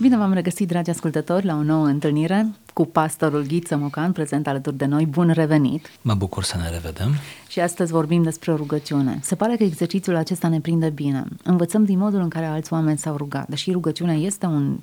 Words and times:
Bine 0.00 0.16
v-am 0.16 0.32
regăsit, 0.32 0.68
dragi 0.68 0.90
ascultători, 0.90 1.44
la 1.44 1.54
o 1.54 1.62
nouă 1.62 1.86
întâlnire 1.86 2.46
cu 2.72 2.86
pastorul 2.86 3.42
Ghiță 3.46 3.76
Mocan, 3.76 4.12
prezent 4.12 4.46
alături 4.46 4.76
de 4.76 4.84
noi. 4.84 5.06
Bun 5.06 5.30
revenit! 5.30 5.90
Mă 6.02 6.14
bucur 6.14 6.42
să 6.42 6.56
ne 6.56 6.70
revedem. 6.70 7.10
Și 7.48 7.60
astăzi 7.60 7.92
vorbim 7.92 8.22
despre 8.22 8.52
rugăciune. 8.52 9.18
Se 9.22 9.34
pare 9.34 9.56
că 9.56 9.62
exercițiul 9.62 10.16
acesta 10.16 10.48
ne 10.48 10.60
prinde 10.60 10.88
bine. 10.88 11.24
Învățăm 11.44 11.84
din 11.84 11.98
modul 11.98 12.20
în 12.20 12.28
care 12.28 12.46
alți 12.46 12.72
oameni 12.72 12.98
s-au 12.98 13.16
rugat, 13.16 13.48
deși 13.48 13.70
rugăciunea 13.70 14.14
este 14.14 14.46
un 14.46 14.78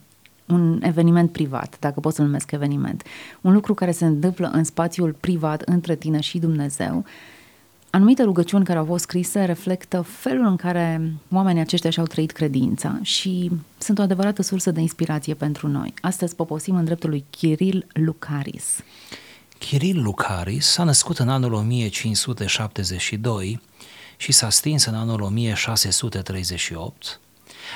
un 0.48 0.80
eveniment 0.82 1.32
privat, 1.32 1.78
dacă 1.80 2.00
pot 2.00 2.14
să-l 2.14 2.26
numesc 2.26 2.52
eveniment. 2.52 3.04
Un 3.42 3.54
lucru 3.54 3.74
care 3.74 3.92
se 3.92 4.06
întâmplă 4.06 4.50
în 4.54 4.64
spațiul 4.64 5.16
privat 5.20 5.62
între 5.62 5.96
tine 5.96 6.20
și 6.20 6.40
Dumnezeu 6.40 7.06
Anumite 7.96 8.24
rugăciuni 8.24 8.66
care 8.66 8.80
au 8.80 8.86
fost 8.86 9.04
scrise 9.04 9.44
reflectă 9.44 10.02
felul 10.02 10.46
în 10.46 10.56
care 10.56 11.14
oamenii 11.32 11.62
aceștia 11.62 11.90
și-au 11.90 12.06
trăit 12.06 12.32
credința 12.32 13.00
și 13.02 13.52
sunt 13.78 14.00
o 14.00 14.02
adevărată 14.02 14.42
sursă 14.42 14.72
de 14.72 14.80
inspirație 14.80 15.34
pentru 15.34 15.68
noi. 15.68 15.94
Astăzi 16.02 16.36
poposim 16.36 16.76
în 16.76 16.86
dreptul 16.86 17.10
lui 17.10 17.26
Kiril 17.30 17.88
Lucaris. 17.94 18.80
Kiril 19.58 20.02
Lucaris 20.02 20.66
s-a 20.66 20.84
născut 20.84 21.20
în 21.20 21.30
anul 21.30 21.54
1572 21.54 23.62
și 24.18 24.32
s-a 24.32 24.50
stins 24.50 24.86
în 24.86 24.96
anul 24.96 25.22
1638. 25.22 27.20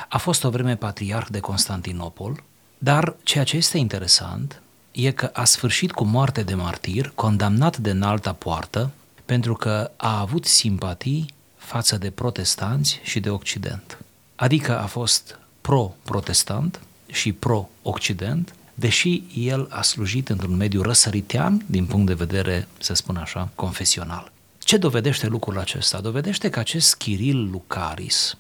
A 0.10 0.18
fost 0.18 0.44
o 0.44 0.50
vreme 0.50 0.76
patriarh 0.76 1.28
de 1.30 1.40
Constantinopol, 1.40 2.44
dar 2.78 3.16
ceea 3.24 3.44
ce 3.44 3.58
este 3.58 3.78
interesant 3.78 4.62
e 4.92 5.12
că 5.12 5.30
a 5.34 5.44
sfârșit 5.44 5.92
cu 5.92 6.04
moarte 6.04 6.44
de 6.44 6.54
martir, 6.54 7.12
condamnat 7.16 7.78
de 7.78 7.90
înalta 7.90 8.34
poartă, 8.34 8.92
pentru 9.28 9.54
că 9.54 9.92
a 9.98 10.20
avut 10.20 10.46
simpatii 10.46 11.26
față 11.58 11.98
de 11.98 12.10
protestanți 12.10 13.00
și 13.04 13.20
de 13.20 13.30
Occident. 13.30 13.98
Adică 14.36 14.80
a 14.80 14.86
fost 14.86 15.40
pro-protestant 15.62 16.82
și 17.12 17.34
pro-occident, 17.34 18.56
deși 18.74 19.24
el 19.36 19.68
a 19.70 19.82
slujit 19.82 20.30
într-un 20.30 20.56
mediu 20.56 20.82
răsăritean 20.82 21.64
din 21.66 21.86
punct 21.86 22.08
de 22.08 22.14
vedere, 22.14 22.68
să 22.80 22.94
spun 22.94 23.16
așa, 23.16 23.50
confesional. 23.56 24.32
Ce 24.60 24.78
dovedește 24.78 25.28
lucrul 25.28 25.60
acesta? 25.60 26.00
Dovedește 26.00 26.50
că 26.50 26.60
acest 26.60 26.96
Chiril 26.96 27.50
Lucaris, 27.52 28.38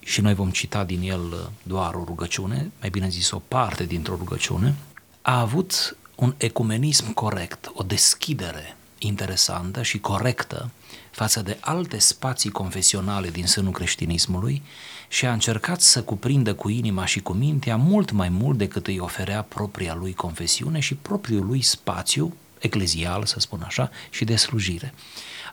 și 0.00 0.20
noi 0.20 0.34
vom 0.34 0.50
cita 0.50 0.84
din 0.84 1.00
el 1.02 1.50
doar 1.62 1.94
o 1.94 2.04
rugăciune, 2.04 2.70
mai 2.80 2.90
bine 2.90 3.08
zis 3.08 3.30
o 3.30 3.42
parte 3.48 3.84
dintr-o 3.84 4.16
rugăciune, 4.16 4.74
a 5.22 5.40
avut 5.40 5.96
un 6.14 6.34
ecumenism 6.36 7.12
corect, 7.12 7.70
o 7.74 7.82
deschidere 7.82 8.76
interesantă 8.98 9.82
și 9.82 9.98
corectă 9.98 10.70
față 11.10 11.42
de 11.42 11.56
alte 11.60 11.98
spații 11.98 12.50
confesionale 12.50 13.30
din 13.30 13.46
sânul 13.46 13.72
creștinismului 13.72 14.62
și 15.08 15.26
a 15.26 15.32
încercat 15.32 15.80
să 15.80 16.02
cuprindă 16.02 16.54
cu 16.54 16.68
inima 16.68 17.04
și 17.04 17.20
cu 17.20 17.32
mintea 17.32 17.76
mult 17.76 18.10
mai 18.10 18.28
mult 18.28 18.58
decât 18.58 18.86
îi 18.86 18.98
oferea 18.98 19.42
propria 19.42 19.94
lui 19.94 20.14
confesiune 20.14 20.80
și 20.80 20.94
propriul 20.94 21.46
lui 21.46 21.62
spațiu 21.62 22.36
eclezial, 22.58 23.24
să 23.24 23.40
spun 23.40 23.62
așa, 23.64 23.90
și 24.10 24.24
de 24.24 24.36
slujire. 24.36 24.94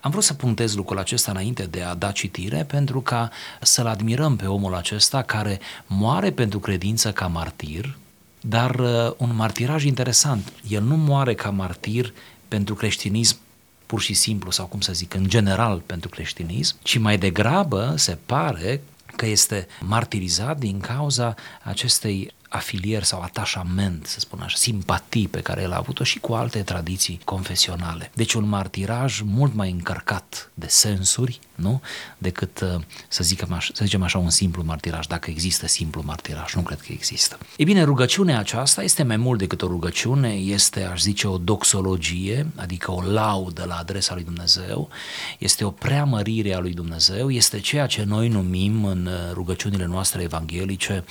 Am 0.02 0.12
vrut 0.12 0.24
să 0.24 0.34
punctez 0.34 0.76
lucrul 0.76 1.00
acesta 1.00 1.32
înainte 1.32 1.64
de 1.64 1.82
a 1.82 1.94
da 1.94 2.12
citire 2.12 2.64
pentru 2.64 3.02
ca 3.02 3.30
să-l 3.62 3.88
admirăm 3.88 4.36
pe 4.36 4.46
omul 4.46 4.76
acesta 4.76 5.22
care 5.22 5.60
moare 5.88 6.32
pentru 6.32 6.60
credință 6.60 7.12
ca 7.12 7.28
martir, 7.28 7.98
dar 8.42 8.76
uh, 8.76 9.12
un 9.18 9.36
martiraj 9.36 9.84
interesant. 9.84 10.54
El 10.68 10.84
nu 10.84 10.96
moare 10.96 11.34
ca 11.34 11.50
martir 11.50 12.14
pentru 12.48 12.76
creștinism 12.76 13.38
pur 13.86 14.02
și 14.02 14.14
simplu 14.14 14.52
sau 14.52 14.66
cum 14.66 14.82
să 14.82 14.94
zic, 14.94 15.14
în 15.14 15.28
general 15.28 15.80
pentru 15.86 16.10
creștinism, 16.10 16.76
ci 16.84 16.98
mai 16.98 17.18
degrabă 17.18 17.94
se 17.98 18.18
pare 18.26 18.82
că 19.16 19.26
este 19.26 19.68
martirizat 19.82 20.58
din 20.58 20.80
cauza 20.80 21.36
acestei 21.64 22.34
afilier 22.50 23.04
sau 23.04 23.22
atașament, 23.22 24.06
să 24.06 24.20
spun 24.20 24.40
așa, 24.40 24.58
simpatii 24.58 25.28
pe 25.28 25.42
care 25.42 25.62
el 25.62 25.72
a 25.72 25.78
avut-o 25.78 26.04
și 26.04 26.20
cu 26.20 26.34
alte 26.34 26.62
tradiții 26.62 27.20
confesionale. 27.24 28.12
Deci 28.14 28.34
un 28.34 28.48
martiraj 28.48 29.22
mult 29.22 29.54
mai 29.54 29.70
încărcat 29.70 30.52
de 30.54 30.68
sensuri, 30.70 31.40
nu? 31.56 31.82
Decât, 32.18 32.60
uh, 32.62 32.82
să, 33.08 33.24
zicem 33.24 33.54
așa, 33.54 33.72
să 33.74 33.84
zicem 33.84 34.04
așa, 34.04 34.18
un 34.18 34.30
simplu 34.30 34.64
martiraj, 34.64 35.06
dacă 35.06 35.30
există 35.30 35.68
simplu 35.68 36.02
martiraj, 36.06 36.54
nu 36.54 36.62
cred 36.62 36.80
că 36.80 36.92
există. 36.92 37.38
E 37.58 37.64
bine, 37.64 37.84
rugăciunea 37.84 38.40
aceasta 38.40 38.84
este 38.84 39.04
mai 39.04 39.18
mult 39.18 39.40
decât 39.40 39.62
o 39.62 39.68
rugăciune, 39.68 40.30
este, 40.30 40.84
aș 40.84 41.02
zice, 41.02 41.28
o 41.28 41.38
doxologie, 41.38 42.48
adică 42.56 42.92
o 42.92 43.02
laudă 43.02 43.66
la 43.68 43.76
adresa 43.76 44.14
lui 44.14 44.24
Dumnezeu, 44.24 44.90
este 45.38 45.64
o 45.64 45.70
preamărire 45.70 46.54
a 46.54 46.60
lui 46.60 46.74
Dumnezeu, 46.74 47.32
este 47.32 47.60
ceea 47.60 47.86
ce 47.86 48.04
noi 48.04 48.28
numim 48.28 48.86
în 48.86 49.06
uh, 49.06 49.34
rugăciunile 49.34 49.86
noastre 49.86 50.22
evanghelice, 50.22 51.04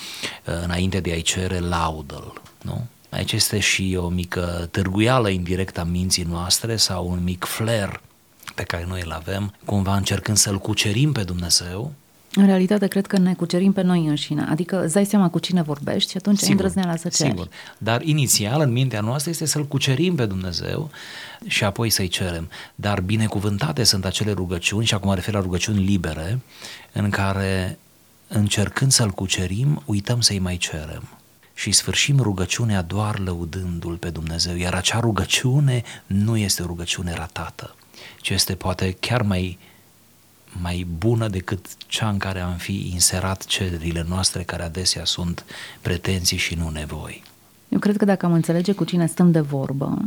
uh, 0.46 0.54
înainte 0.62 1.00
de 1.00 1.10
a-i 1.10 1.22
cere 1.22 1.58
laudă 1.58 2.32
nu? 2.64 2.86
Aici 3.10 3.32
este 3.32 3.58
și 3.58 3.96
o 4.00 4.08
mică 4.08 4.68
târguială 4.70 5.28
indirectă 5.28 5.80
a 5.80 5.84
minții 5.84 6.22
noastre 6.22 6.76
sau 6.76 7.08
un 7.08 7.22
mic 7.22 7.44
flair 7.44 8.00
pe 8.54 8.62
care 8.62 8.84
noi 8.88 9.00
îl 9.04 9.10
avem, 9.10 9.54
cumva 9.64 9.96
încercând 9.96 10.36
să-L 10.36 10.58
cucerim 10.58 11.12
pe 11.12 11.22
Dumnezeu. 11.22 11.92
În 12.36 12.46
realitate, 12.46 12.86
cred 12.86 13.06
că 13.06 13.18
ne 13.18 13.34
cucerim 13.34 13.72
pe 13.72 13.82
noi 13.82 14.06
înșine. 14.06 14.46
Adică 14.50 14.84
îți 14.84 14.94
dai 14.94 15.04
seama 15.04 15.30
cu 15.30 15.38
cine 15.38 15.62
vorbești 15.62 16.10
și 16.10 16.16
atunci 16.16 16.38
sigur, 16.38 16.50
ai 16.50 16.56
îndrăzneala 16.56 16.96
să 16.96 17.08
ceri. 17.08 17.30
Sigur, 17.30 17.48
dar 17.78 18.02
inițial 18.02 18.60
în 18.60 18.72
mintea 18.72 19.00
noastră 19.00 19.30
este 19.30 19.46
să-L 19.46 19.66
cucerim 19.66 20.14
pe 20.14 20.26
Dumnezeu 20.26 20.90
și 21.46 21.64
apoi 21.64 21.90
să-i 21.90 22.08
cerem. 22.08 22.48
Dar 22.74 23.00
binecuvântate 23.00 23.84
sunt 23.84 24.04
acele 24.04 24.32
rugăciuni, 24.32 24.86
și 24.86 24.94
acum 24.94 25.08
mă 25.08 25.14
refer 25.14 25.34
la 25.34 25.40
rugăciuni 25.40 25.84
libere, 25.84 26.40
în 26.92 27.10
care 27.10 27.78
încercând 28.28 28.92
să-L 28.92 29.10
cucerim, 29.10 29.82
uităm 29.84 30.20
să-i 30.20 30.38
mai 30.38 30.56
cerem 30.56 31.08
și 31.54 31.72
sfârșim 31.72 32.20
rugăciunea 32.20 32.82
doar 32.82 33.18
lăudându-L 33.18 33.96
pe 33.96 34.10
Dumnezeu, 34.10 34.56
iar 34.56 34.74
acea 34.74 35.00
rugăciune 35.00 35.82
nu 36.06 36.36
este 36.36 36.62
o 36.62 36.66
rugăciune 36.66 37.12
ratată, 37.12 37.74
ci 38.20 38.30
este 38.30 38.54
poate 38.54 38.96
chiar 39.00 39.22
mai, 39.22 39.58
mai 40.60 40.86
bună 40.98 41.28
decât 41.28 41.66
cea 41.86 42.08
în 42.08 42.18
care 42.18 42.40
am 42.40 42.56
fi 42.56 42.90
inserat 42.92 43.44
cererile 43.44 44.04
noastre, 44.08 44.42
care 44.42 44.62
adesea 44.62 45.04
sunt 45.04 45.44
pretenții 45.80 46.36
și 46.36 46.54
nu 46.54 46.68
nevoi. 46.68 47.22
Eu 47.68 47.78
cred 47.78 47.96
că 47.96 48.04
dacă 48.04 48.26
am 48.26 48.32
înțelege 48.32 48.72
cu 48.72 48.84
cine 48.84 49.06
stăm 49.06 49.30
de 49.30 49.40
vorbă, 49.40 49.98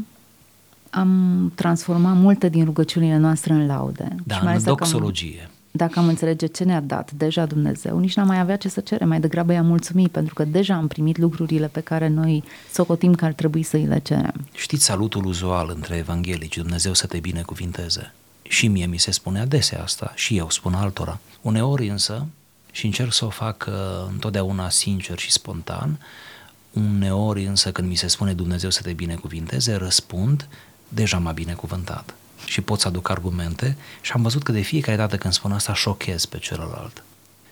am 0.89 1.51
transformat 1.55 2.15
multe 2.15 2.49
din 2.49 2.65
rugăciunile 2.65 3.17
noastre 3.17 3.53
în 3.53 3.65
laude. 3.65 4.15
Da, 4.23 4.35
și 4.35 4.43
mai 4.43 4.55
în 4.55 4.63
doxologie. 4.63 5.41
Am 5.43 5.51
dacă 5.71 5.99
am 5.99 6.07
înțelege 6.07 6.45
ce 6.45 6.63
ne-a 6.63 6.81
dat 6.81 7.11
deja 7.11 7.45
Dumnezeu, 7.45 7.99
nici 7.99 8.15
n-am 8.15 8.27
mai 8.27 8.39
avea 8.39 8.55
ce 8.57 8.69
să 8.69 8.79
cerem, 8.79 9.07
mai 9.07 9.19
degrabă 9.19 9.53
i-am 9.53 9.65
mulțumit, 9.65 10.11
pentru 10.11 10.33
că 10.33 10.43
deja 10.43 10.75
am 10.75 10.87
primit 10.87 11.17
lucrurile 11.17 11.67
pe 11.67 11.79
care 11.79 12.07
noi 12.07 12.43
socotim 12.73 13.15
că 13.15 13.25
ar 13.25 13.33
trebui 13.33 13.63
să 13.63 13.75
îi 13.75 13.85
le 13.85 13.99
cerem. 13.99 14.47
Știți 14.53 14.83
salutul 14.83 15.25
uzual 15.25 15.71
între 15.75 15.95
evanghelici, 15.95 16.57
Dumnezeu 16.57 16.93
să 16.93 17.07
te 17.07 17.19
binecuvinteze. 17.19 18.13
Și 18.41 18.67
mie 18.67 18.85
mi 18.85 18.97
se 18.97 19.11
spune 19.11 19.39
adesea 19.39 19.81
asta, 19.81 20.11
și 20.15 20.37
eu 20.37 20.49
spun 20.49 20.73
altora. 20.73 21.19
Uneori 21.41 21.89
însă, 21.89 22.25
și 22.71 22.85
încerc 22.85 23.13
să 23.13 23.25
o 23.25 23.29
fac 23.29 23.65
uh, 23.69 23.73
întotdeauna 24.11 24.69
sincer 24.69 25.17
și 25.17 25.31
spontan, 25.31 25.99
uneori 26.71 27.45
însă 27.45 27.71
când 27.71 27.87
mi 27.87 27.95
se 27.95 28.07
spune 28.07 28.33
Dumnezeu 28.33 28.69
să 28.69 28.81
te 28.81 28.93
binecuvinteze, 28.93 29.75
răspund, 29.75 30.47
deja 30.89 31.17
m-a 31.17 31.31
binecuvântat 31.31 32.13
și 32.47 32.61
pot 32.61 32.79
să 32.79 32.87
aduc 32.87 33.09
argumente 33.09 33.77
și 34.01 34.11
am 34.11 34.21
văzut 34.21 34.43
că 34.43 34.51
de 34.51 34.61
fiecare 34.61 34.97
dată 34.97 35.17
când 35.17 35.33
spun 35.33 35.51
asta 35.51 35.73
șochez 35.73 36.25
pe 36.25 36.37
celălalt. 36.37 37.03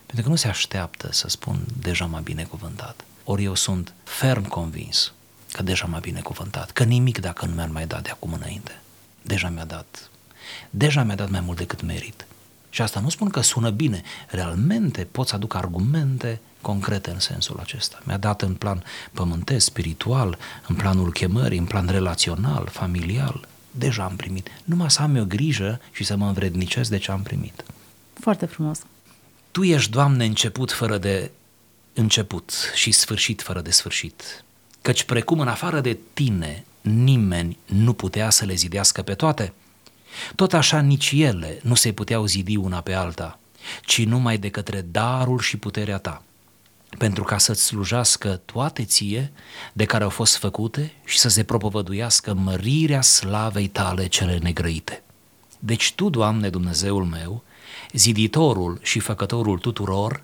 Pentru 0.05 0.25
că 0.25 0.29
nu 0.29 0.35
se 0.35 0.47
așteaptă 0.47 1.09
să 1.11 1.27
spun 1.27 1.59
deja 1.79 2.05
m-a 2.05 2.19
binecuvântat. 2.19 3.03
Ori 3.23 3.43
eu 3.43 3.55
sunt 3.55 3.93
ferm 4.03 4.47
convins 4.47 5.13
că 5.51 5.63
deja 5.63 5.85
m-a 5.85 5.99
binecuvântat, 5.99 6.71
că 6.71 6.83
nimic 6.83 7.19
dacă 7.19 7.45
nu 7.45 7.53
mi-ar 7.53 7.67
mai 7.67 7.87
da 7.87 7.99
de 7.99 8.09
acum 8.09 8.33
înainte. 8.33 8.79
Deja 9.21 9.49
mi-a 9.49 9.65
dat. 9.65 10.09
Deja 10.69 11.03
mi-a 11.03 11.15
dat 11.15 11.29
mai 11.29 11.39
mult 11.39 11.57
decât 11.57 11.81
merit. 11.81 12.25
Și 12.69 12.81
asta 12.81 12.99
nu 12.99 13.09
spun 13.09 13.29
că 13.29 13.41
sună 13.41 13.69
bine. 13.69 14.01
Realmente 14.27 15.07
pot 15.11 15.27
să 15.27 15.35
aduc 15.35 15.55
argumente 15.55 16.39
concrete 16.61 17.09
în 17.09 17.19
sensul 17.19 17.59
acesta. 17.59 17.99
Mi-a 18.03 18.17
dat 18.17 18.41
în 18.41 18.53
plan 18.53 18.83
pământesc, 19.11 19.65
spiritual, 19.65 20.37
în 20.67 20.75
planul 20.75 21.11
chemării, 21.11 21.57
în 21.57 21.65
plan 21.65 21.87
relațional, 21.87 22.67
familial, 22.71 23.47
deja 23.77 24.03
am 24.03 24.15
primit. 24.15 24.49
Numai 24.63 24.91
să 24.91 25.01
am 25.01 25.15
eu 25.15 25.25
grijă 25.25 25.81
și 25.91 26.03
să 26.03 26.15
mă 26.15 26.27
învrednicesc 26.27 26.89
de 26.89 26.97
ce 26.97 27.11
am 27.11 27.21
primit. 27.21 27.63
Foarte 28.13 28.45
frumos. 28.45 28.79
Tu 29.51 29.63
ești, 29.63 29.91
Doamne, 29.91 30.25
început 30.25 30.71
fără 30.71 30.97
de 30.97 31.31
început 31.93 32.53
și 32.73 32.91
sfârșit 32.91 33.41
fără 33.41 33.61
de 33.61 33.71
sfârșit. 33.71 34.43
Căci 34.81 35.03
precum 35.03 35.39
în 35.39 35.47
afară 35.47 35.81
de 35.81 35.97
tine 36.13 36.65
nimeni 36.81 37.57
nu 37.65 37.93
putea 37.93 38.29
să 38.29 38.45
le 38.45 38.53
zidească 38.53 39.01
pe 39.01 39.13
toate, 39.13 39.53
tot 40.35 40.53
așa 40.53 40.79
nici 40.79 41.11
ele 41.15 41.59
nu 41.63 41.75
se 41.75 41.91
puteau 41.91 42.25
zidi 42.25 42.55
una 42.55 42.81
pe 42.81 42.93
alta, 42.93 43.39
ci 43.85 44.03
numai 44.03 44.37
de 44.37 44.49
către 44.49 44.81
darul 44.81 45.39
și 45.39 45.57
puterea 45.57 45.97
ta 45.97 46.23
pentru 46.97 47.23
ca 47.23 47.37
să-ți 47.37 47.63
slujească 47.63 48.41
toate 48.45 48.83
ție 48.83 49.31
de 49.73 49.85
care 49.85 50.03
au 50.03 50.09
fost 50.09 50.37
făcute 50.37 50.93
și 51.05 51.19
să 51.19 51.29
se 51.29 51.43
propovăduiască 51.43 52.33
mărirea 52.33 53.01
slavei 53.01 53.67
tale 53.67 54.07
cele 54.07 54.37
negrăite. 54.37 55.03
Deci 55.59 55.93
Tu, 55.93 56.09
Doamne 56.09 56.49
Dumnezeul 56.49 57.03
meu, 57.03 57.43
ziditorul 57.91 58.79
și 58.81 58.99
făcătorul 58.99 59.57
tuturor, 59.57 60.23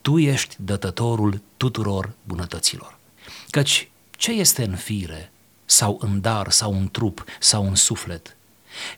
Tu 0.00 0.18
ești 0.18 0.56
dătătorul 0.58 1.40
tuturor 1.56 2.12
bunătăților. 2.24 2.98
Căci 3.50 3.90
ce 4.10 4.30
este 4.30 4.64
în 4.64 4.74
fire 4.74 5.32
sau 5.64 5.98
în 6.00 6.20
dar 6.20 6.50
sau 6.50 6.72
în 6.72 6.88
trup 6.90 7.24
sau 7.40 7.66
în 7.66 7.74
suflet 7.74 8.36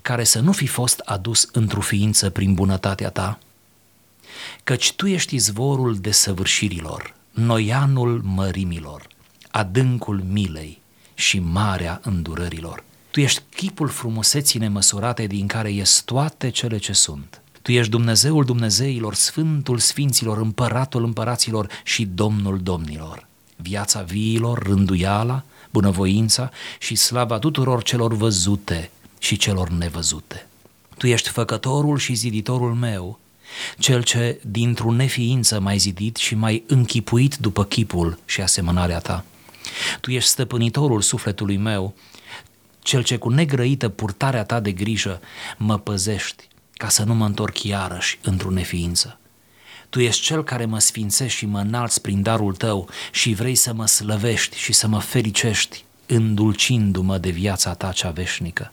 care 0.02 0.24
să 0.24 0.40
nu 0.40 0.52
fi 0.52 0.66
fost 0.66 0.98
adus 0.98 1.48
într-o 1.52 1.80
ființă 1.80 2.30
prin 2.30 2.54
bunătatea 2.54 3.10
ta? 3.10 3.38
Căci 4.64 4.92
tu 4.92 5.06
ești 5.06 5.34
izvorul 5.34 5.96
desăvârșirilor, 5.96 7.14
noianul 7.30 8.20
mărimilor, 8.24 9.06
adâncul 9.50 10.24
milei 10.30 10.80
și 11.14 11.38
marea 11.38 12.00
îndurărilor. 12.02 12.84
Tu 13.10 13.20
ești 13.20 13.42
chipul 13.54 13.88
frumuseții 13.88 14.58
nemăsurate 14.58 15.26
din 15.26 15.46
care 15.46 15.70
ies 15.70 16.02
toate 16.04 16.50
cele 16.50 16.78
ce 16.78 16.92
sunt. 16.92 17.40
Tu 17.62 17.72
ești 17.72 17.90
Dumnezeul 17.90 18.44
Dumnezeilor, 18.44 19.14
Sfântul 19.14 19.78
Sfinților, 19.78 20.38
Împăratul 20.38 21.04
Împăraților 21.04 21.68
și 21.84 22.04
Domnul 22.04 22.58
Domnilor. 22.62 23.26
Viața 23.56 24.02
viilor, 24.02 24.62
rânduiala, 24.62 25.42
bunăvoința 25.70 26.50
și 26.78 26.94
slava 26.94 27.38
tuturor 27.38 27.82
celor 27.82 28.14
văzute 28.14 28.90
și 29.18 29.36
celor 29.36 29.68
nevăzute. 29.68 30.46
Tu 30.96 31.06
ești 31.06 31.28
făcătorul 31.28 31.98
și 31.98 32.14
ziditorul 32.14 32.74
meu, 32.74 33.18
cel 33.78 34.02
ce 34.02 34.40
dintr-o 34.42 34.92
neființă 34.92 35.60
mai 35.60 35.78
zidit 35.78 36.16
și 36.16 36.34
mai 36.34 36.64
închipuit 36.66 37.36
după 37.36 37.64
chipul 37.64 38.18
și 38.24 38.40
asemănarea 38.40 38.98
ta. 38.98 39.24
Tu 40.00 40.10
ești 40.10 40.30
stăpânitorul 40.30 41.00
sufletului 41.00 41.56
meu, 41.56 41.94
cel 42.82 43.02
ce 43.02 43.16
cu 43.16 43.28
negrăită 43.28 43.88
purtarea 43.88 44.44
ta 44.44 44.60
de 44.60 44.72
grijă 44.72 45.20
mă 45.56 45.78
păzești 45.78 46.48
ca 46.72 46.88
să 46.88 47.04
nu 47.04 47.14
mă 47.14 47.24
întorc 47.24 47.62
iarăși 47.62 48.18
într-o 48.22 48.50
neființă. 48.50 49.18
Tu 49.88 50.00
ești 50.00 50.22
cel 50.22 50.44
care 50.44 50.64
mă 50.64 50.78
sfințești 50.78 51.38
și 51.38 51.46
mă 51.46 51.58
înalți 51.58 52.00
prin 52.00 52.22
darul 52.22 52.54
tău 52.54 52.88
și 53.12 53.34
vrei 53.34 53.54
să 53.54 53.72
mă 53.72 53.86
slăvești 53.86 54.58
și 54.58 54.72
să 54.72 54.86
mă 54.86 55.00
fericești, 55.00 55.84
îndulcindu-mă 56.06 57.18
de 57.18 57.30
viața 57.30 57.74
ta 57.74 57.92
cea 57.92 58.10
veșnică. 58.10 58.72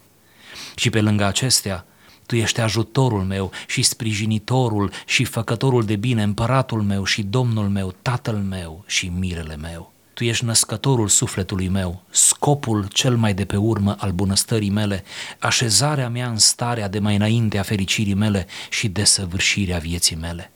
Și 0.75 0.89
pe 0.89 1.01
lângă 1.01 1.25
acestea, 1.25 1.85
tu 2.27 2.35
ești 2.35 2.59
ajutorul 2.59 3.23
meu 3.23 3.51
și 3.67 3.81
sprijinitorul 3.81 4.91
și 5.05 5.23
făcătorul 5.23 5.85
de 5.85 5.95
bine, 5.95 6.23
împăratul 6.23 6.81
meu 6.81 7.03
și 7.03 7.23
domnul 7.23 7.69
meu, 7.69 7.95
tatăl 8.01 8.35
meu 8.35 8.83
și 8.87 9.11
mirele 9.17 9.55
meu. 9.55 9.91
Tu 10.13 10.23
ești 10.23 10.45
născătorul 10.45 11.07
sufletului 11.07 11.67
meu, 11.67 12.03
scopul 12.09 12.87
cel 12.91 13.17
mai 13.17 13.33
de 13.33 13.45
pe 13.45 13.55
urmă 13.55 13.95
al 13.99 14.11
bunăstării 14.11 14.69
mele, 14.69 15.03
așezarea 15.39 16.09
mea 16.09 16.29
în 16.29 16.37
starea 16.37 16.87
de 16.89 16.99
mai 16.99 17.15
înainte 17.15 17.57
a 17.57 17.63
fericirii 17.63 18.13
mele 18.13 18.47
și 18.69 18.87
desăvârșirea 18.87 19.77
vieții 19.77 20.15
mele. 20.15 20.51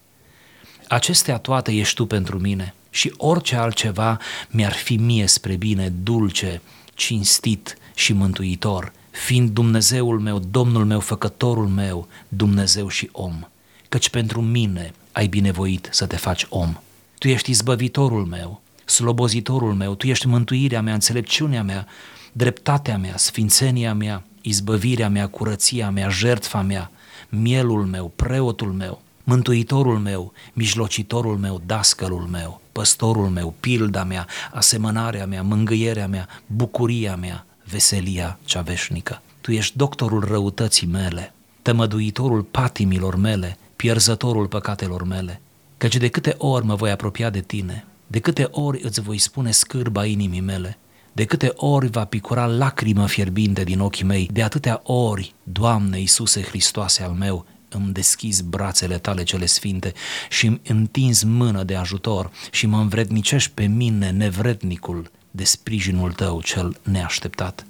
Acestea 0.88 1.38
toate 1.38 1.72
ești 1.72 1.96
tu 1.96 2.06
pentru 2.06 2.40
mine 2.40 2.74
și 2.90 3.14
orice 3.18 3.56
altceva 3.56 4.20
mi-ar 4.50 4.74
fi 4.74 4.96
mie 4.96 5.26
spre 5.26 5.56
bine, 5.56 5.90
dulce, 5.90 6.62
cinstit 6.94 7.78
și 7.94 8.14
mântuitor, 8.14 8.92
fiind 9.12 9.50
Dumnezeul 9.50 10.20
meu, 10.20 10.40
Domnul 10.40 10.86
meu, 10.86 11.00
Făcătorul 11.00 11.68
meu, 11.68 12.08
Dumnezeu 12.28 12.88
și 12.88 13.10
om, 13.12 13.48
căci 13.90 14.10
pentru 14.10 14.42
mine 14.42 14.94
ai 15.12 15.28
binevoit 15.28 15.90
să 15.92 16.06
te 16.06 16.16
faci 16.16 16.46
om. 16.50 16.78
Tu 17.18 17.28
ești 17.28 17.50
izbăvitorul 17.50 18.26
meu, 18.26 18.62
slobozitorul 18.86 19.74
meu, 19.74 19.96
Tu 19.96 20.08
ești 20.08 20.28
mântuirea 20.28 20.82
mea, 20.82 20.94
înțelepciunea 20.94 21.64
mea, 21.64 21.88
dreptatea 22.32 22.98
mea, 22.98 23.18
sfințenia 23.18 23.94
mea, 23.94 24.24
izbăvirea 24.42 25.10
mea, 25.10 25.28
curăția 25.28 25.90
mea, 25.90 26.10
jertfa 26.10 26.62
mea, 26.62 26.92
mielul 27.30 27.86
meu, 27.86 28.12
preotul 28.16 28.72
meu, 28.72 29.02
mântuitorul 29.24 30.00
meu, 30.00 30.34
mijlocitorul 30.54 31.38
meu, 31.38 31.62
dascălul 31.66 32.28
meu, 32.32 32.62
păstorul 32.72 33.30
meu, 33.30 33.54
pilda 33.60 34.04
mea, 34.04 34.28
asemănarea 34.52 35.26
mea, 35.26 35.42
mângâierea 35.42 36.08
mea, 36.08 36.28
bucuria 36.46 37.16
mea, 37.16 37.46
veselia 37.72 38.40
cea 38.46 38.62
veșnică. 38.62 39.22
Tu 39.42 39.52
ești 39.52 39.78
doctorul 39.78 40.24
răutății 40.24 40.88
mele, 40.88 41.34
tămăduitorul 41.62 42.42
patimilor 42.42 43.16
mele, 43.16 43.58
pierzătorul 43.76 44.48
păcatelor 44.48 45.04
mele, 45.04 45.42
căci 45.78 45.98
de 45.98 46.08
câte 46.08 46.36
ori 46.38 46.66
mă 46.66 46.76
voi 46.76 46.92
apropia 46.92 47.30
de 47.30 47.40
tine, 47.42 47.86
de 48.08 48.20
câte 48.20 48.48
ori 48.52 48.82
îți 48.84 49.02
voi 49.02 49.18
spune 49.18 49.52
scârba 49.52 50.06
inimii 50.06 50.42
mele, 50.42 50.78
de 51.12 51.26
câte 51.26 51.52
ori 51.56 51.88
va 51.88 52.06
picura 52.06 52.46
lacrimă 52.46 53.08
fierbinte 53.08 53.64
din 53.64 53.80
ochii 53.80 54.06
mei, 54.06 54.30
de 54.32 54.44
atâtea 54.44 54.82
ori, 54.84 55.34
Doamne 55.44 56.00
Iisuse 56.00 56.42
Hristoase 56.42 57.04
al 57.04 57.12
meu, 57.12 57.46
îmi 57.70 57.94
deschizi 57.94 58.44
brațele 58.44 58.98
tale 58.98 59.24
cele 59.24 59.46
sfinte 59.46 59.94
și 60.30 60.46
îmi 60.46 60.62
întinzi 60.68 61.26
mână 61.26 61.64
de 61.64 61.76
ajutor 61.76 62.32
și 62.52 62.66
mă 62.66 62.78
învrednicești 62.78 63.52
pe 63.54 63.66
mine, 63.66 64.10
nevrednicul, 64.10 65.12
de 65.32 65.44
sprijinul 65.44 66.12
tău 66.12 66.42
cel 66.42 66.80
neașteptat. 66.84 67.66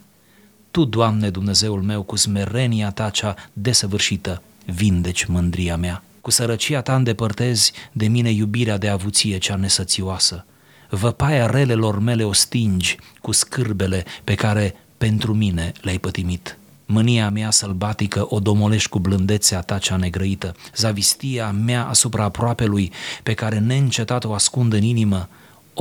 Tu, 0.72 0.84
Doamne 0.84 1.30
Dumnezeul 1.30 1.82
meu, 1.82 2.04
cu 2.04 2.16
smerenia 2.16 2.92
ta 2.92 3.10
cea 3.10 3.36
desăvârșită, 3.54 4.42
vindeci 4.66 5.26
mândria 5.26 5.78
mea. 5.78 6.04
Cu 6.22 6.32
sărăcia 6.32 6.82
ta 6.82 6.96
îndepărtezi 6.96 7.72
de 7.92 8.08
mine 8.08 8.30
iubirea 8.30 8.78
de 8.78 8.90
avuție 8.90 9.38
cea 9.38 9.56
nesățioasă. 9.56 10.46
Văpaia 10.90 11.46
relelor 11.46 12.00
mele 12.00 12.24
o 12.24 12.34
stingi 12.34 12.98
cu 13.22 13.32
scârbele 13.32 14.06
pe 14.24 14.36
care 14.36 14.76
pentru 14.98 15.34
mine 15.34 15.72
le-ai 15.82 15.98
pătimit. 15.98 16.58
Mânia 16.86 17.30
mea 17.30 17.52
sălbatică 17.52 18.26
o 18.30 18.40
domolești 18.40 18.90
cu 18.90 19.00
blândețea 19.00 19.62
ta 19.62 19.78
cea 19.78 19.96
negrăită. 19.96 20.56
Zavistia 20.76 21.52
mea 21.52 21.86
asupra 21.86 22.24
aproapelui 22.24 22.92
pe 23.24 23.34
care 23.34 23.60
neîncetat 23.60 24.24
o 24.24 24.34
ascund 24.34 24.74
în 24.74 24.84
inimă, 24.84 25.30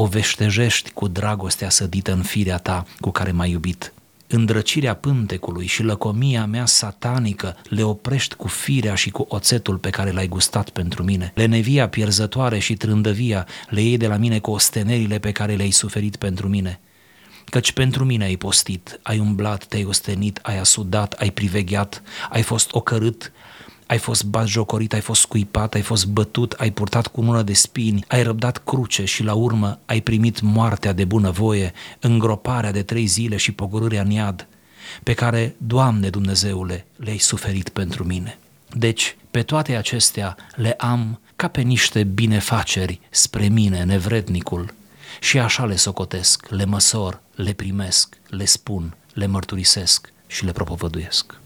o 0.01 0.07
veștejești 0.07 0.91
cu 0.91 1.09
dragostea 1.09 1.71
sădită 1.71 2.13
în 2.13 2.23
firea 2.23 2.59
ta 2.59 2.87
cu 3.01 3.11
care 3.11 3.31
m-ai 3.31 3.51
iubit 3.51 3.93
îndrăcirea 4.27 4.95
pântecului 4.95 5.67
și 5.67 5.83
lăcomia 5.83 6.47
mea 6.47 6.67
satanică 6.67 7.57
le 7.65 7.83
oprești 7.83 8.35
cu 8.35 8.49
firea 8.49 8.95
și 8.95 9.11
cu 9.11 9.27
oțetul 9.29 9.77
pe 9.77 9.91
care 9.91 10.11
l-ai 10.11 10.27
gustat 10.29 10.71
pentru 10.71 11.03
mine. 11.03 11.33
Lenevia 11.35 11.89
pierzătoare 11.89 12.59
și 12.59 12.75
trândăvia 12.75 13.47
le 13.69 13.81
iei 13.81 13.97
de 13.97 14.07
la 14.07 14.17
mine 14.17 14.39
cu 14.39 14.51
ostenerile 14.51 15.19
pe 15.19 15.33
care 15.33 15.55
le-ai 15.55 15.71
suferit 15.71 16.17
pentru 16.17 16.49
mine. 16.49 16.81
Căci 17.45 17.73
pentru 17.73 18.05
mine 18.05 18.25
ai 18.25 18.37
postit, 18.37 19.01
ai 19.03 19.19
umblat, 19.19 19.65
te-ai 19.65 19.85
ostenit, 19.85 20.39
ai 20.43 20.59
asudat, 20.59 21.13
ai 21.13 21.31
privegheat, 21.31 22.03
ai 22.31 22.43
fost 22.43 22.73
ocărât, 22.73 23.33
ai 23.91 23.99
fost 23.99 24.25
batjocorit, 24.25 24.93
ai 24.93 25.01
fost 25.01 25.21
scuipat, 25.21 25.75
ai 25.75 25.81
fost 25.81 26.07
bătut, 26.07 26.53
ai 26.53 26.71
purtat 26.71 27.07
cu 27.07 27.21
mână 27.21 27.43
de 27.43 27.53
spini, 27.53 28.05
ai 28.09 28.23
răbdat 28.23 28.59
cruce 28.65 29.05
și 29.05 29.23
la 29.23 29.35
urmă 29.35 29.79
ai 29.87 30.01
primit 30.01 30.41
moartea 30.41 30.93
de 30.93 31.05
bunăvoie, 31.05 31.73
îngroparea 32.01 32.73
de 32.73 32.83
trei 32.83 33.07
zile 33.07 33.37
și 33.37 33.53
pogorârea 33.53 34.03
în 34.03 34.11
iad, 34.11 34.47
pe 35.03 35.13
care, 35.13 35.55
Doamne 35.59 36.09
Dumnezeule, 36.11 36.87
le-ai 36.97 37.19
suferit 37.19 37.69
pentru 37.69 38.05
mine. 38.05 38.39
Deci, 38.73 39.17
pe 39.31 39.43
toate 39.43 39.77
acestea 39.77 40.37
le 40.55 40.73
am 40.73 41.21
ca 41.37 41.49
pe 41.49 41.61
niște 41.61 42.05
binefaceri 42.05 43.01
spre 43.11 43.49
mine, 43.49 43.85
nevrednicul, 43.85 44.75
și 45.21 45.39
așa 45.39 45.65
le 45.65 45.77
socotesc, 45.77 46.49
le 46.49 46.65
măsor, 46.65 47.21
le 47.35 47.53
primesc, 47.53 48.17
le 48.29 48.45
spun, 48.45 48.97
le 49.13 49.27
mărturisesc 49.27 50.13
și 50.27 50.45
le 50.45 50.53
propovăduiesc. 50.53 51.39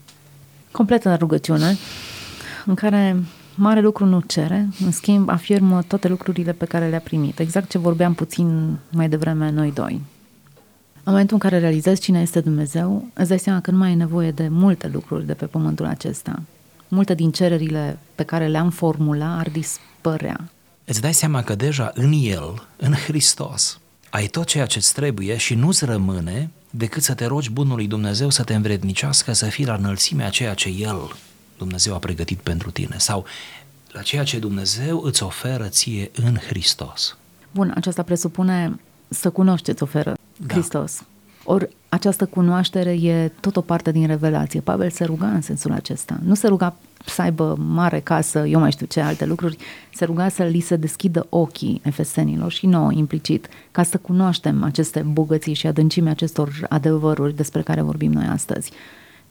Completă 0.71 1.15
rugăciune 1.15 1.79
în 2.67 2.75
care 2.75 3.17
mare 3.55 3.81
lucru 3.81 4.05
nu 4.05 4.21
cere, 4.21 4.69
în 4.85 4.93
schimb 4.93 5.29
afirmă 5.29 5.83
toate 5.83 6.09
lucrurile 6.09 6.53
pe 6.53 6.65
care 6.65 6.89
le-a 6.89 7.01
primit. 7.01 7.39
Exact 7.39 7.71
ce 7.71 7.79
vorbeam 7.79 8.15
puțin 8.15 8.79
mai 8.91 9.09
devreme 9.09 9.51
noi 9.51 9.73
doi. 9.73 10.01
În 11.07 11.13
momentul 11.13 11.35
în 11.43 11.49
care 11.49 11.59
realizezi 11.59 12.01
cine 12.01 12.21
este 12.21 12.41
Dumnezeu, 12.41 13.09
îți 13.13 13.29
dai 13.29 13.39
seama 13.39 13.61
că 13.61 13.71
nu 13.71 13.77
mai 13.77 13.89
ai 13.89 13.95
nevoie 13.95 14.31
de 14.31 14.49
multe 14.49 14.91
lucruri 14.93 15.27
de 15.27 15.35
pe 15.35 15.47
pământul 15.47 15.87
acesta. 15.87 16.43
Multe 16.89 17.15
din 17.15 17.31
cererile 17.31 17.99
pe 18.15 18.23
care 18.23 18.47
le-am 18.47 18.71
formula 18.71 19.39
ar 19.39 19.51
dispărea. 19.51 20.49
Îți 20.85 21.01
dai 21.01 21.15
seama 21.15 21.43
că 21.43 21.55
deja 21.55 21.91
în 21.95 22.13
El, 22.13 22.67
în 22.77 22.93
Hristos, 22.93 23.81
ai 24.11 24.27
tot 24.27 24.47
ceea 24.47 24.67
ce 24.67 24.79
îți 24.79 24.95
trebuie 24.95 25.37
și 25.37 25.55
nu-ți 25.55 25.85
rămâne 25.85 26.51
decât 26.71 27.03
să 27.03 27.15
te 27.15 27.27
rogi 27.27 27.51
bunului 27.51 27.87
Dumnezeu 27.87 28.31
să 28.31 28.43
te 28.43 28.55
învrednicească 28.55 29.33
să 29.33 29.45
fii 29.45 29.67
la 29.67 29.75
înălțimea 29.75 30.29
ceea 30.29 30.55
ce 30.55 30.69
El 30.69 31.17
Dumnezeu 31.65 31.95
a 31.95 31.99
pregătit 31.99 32.39
pentru 32.39 32.71
tine 32.71 32.97
sau 32.99 33.25
la 33.93 34.03
ceea 34.03 34.25
ce 34.25 34.39
Dumnezeu 34.39 35.01
îți 35.01 35.23
oferă 35.23 35.67
ție 35.69 36.11
în 36.15 36.37
Hristos. 36.37 37.17
Bun, 37.51 37.73
aceasta 37.75 38.03
presupune 38.03 38.81
să 39.09 39.31
cunoști 39.31 39.75
ce 39.75 39.85
oferă 39.85 40.15
da. 40.37 40.55
Hristos. 40.55 41.03
Ori 41.45 41.69
această 41.89 42.27
cunoaștere 42.27 42.91
e 42.91 43.33
tot 43.41 43.57
o 43.57 43.61
parte 43.61 43.93
din 43.93 44.07
revelație. 44.07 44.61
Pavel 44.61 44.91
se 44.91 45.05
ruga 45.05 45.27
în 45.27 45.41
sensul 45.41 45.73
acesta. 45.73 46.19
Nu 46.23 46.35
se 46.35 46.47
ruga 46.47 46.77
să 47.05 47.23
aibă 47.23 47.57
mare 47.59 48.01
casă, 48.01 48.47
eu 48.47 48.61
mai 48.61 48.71
știu 48.71 48.87
ce 48.87 49.01
alte 49.01 49.25
lucruri, 49.25 49.57
se 49.95 50.05
ruga 50.05 50.29
să 50.29 50.43
li 50.43 50.61
se 50.61 50.77
deschidă 50.77 51.27
ochii 51.29 51.81
efesenilor 51.85 52.53
și 52.53 52.67
nouă 52.67 52.93
implicit, 52.93 53.49
ca 53.71 53.83
să 53.83 53.97
cunoaștem 53.97 54.63
aceste 54.63 55.01
bogății 55.01 55.55
și 55.55 55.67
adâncimea 55.67 56.13
acestor 56.13 56.67
adevăruri 56.69 57.37
despre 57.37 57.63
care 57.63 57.81
vorbim 57.81 58.13
noi 58.13 58.27
astăzi. 58.27 58.71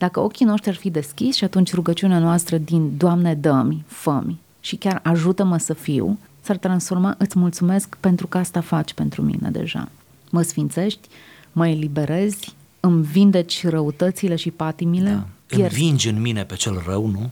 Dacă 0.04 0.20
ochii 0.20 0.46
noștri 0.46 0.70
ar 0.70 0.76
fi 0.76 0.90
deschiși 0.90 1.38
și 1.38 1.44
atunci 1.44 1.74
rugăciunea 1.74 2.20
noastră 2.20 2.58
din 2.58 2.98
Doamne 2.98 3.34
dă-mi, 3.34 3.84
fă 3.88 4.24
și 4.60 4.76
chiar 4.76 5.00
ajută-mă 5.04 5.58
să 5.58 5.74
fiu, 5.74 6.18
s-ar 6.42 6.58
transforma 6.58 7.16
îți 7.18 7.40
mulțumesc 7.40 7.98
pentru 8.00 8.28
că 8.28 8.38
asta 8.38 8.62
faci 8.62 8.94
pentru 8.94 9.22
mine 9.22 9.50
deja. 9.52 9.90
mă 10.30 10.42
sfințești, 10.42 11.08
mă 11.52 11.68
eliberezi, 11.68 12.54
îmi 12.80 13.04
vindeci 13.04 13.68
răutățile 13.68 14.36
și 14.36 14.52
patimile. 14.52 15.26
Da. 15.48 15.64
Învingi 15.64 16.10
în 16.10 16.22
mine 16.22 16.44
pe 16.44 16.56
cel 16.56 16.84
rău, 16.86 17.08
nu? 17.08 17.32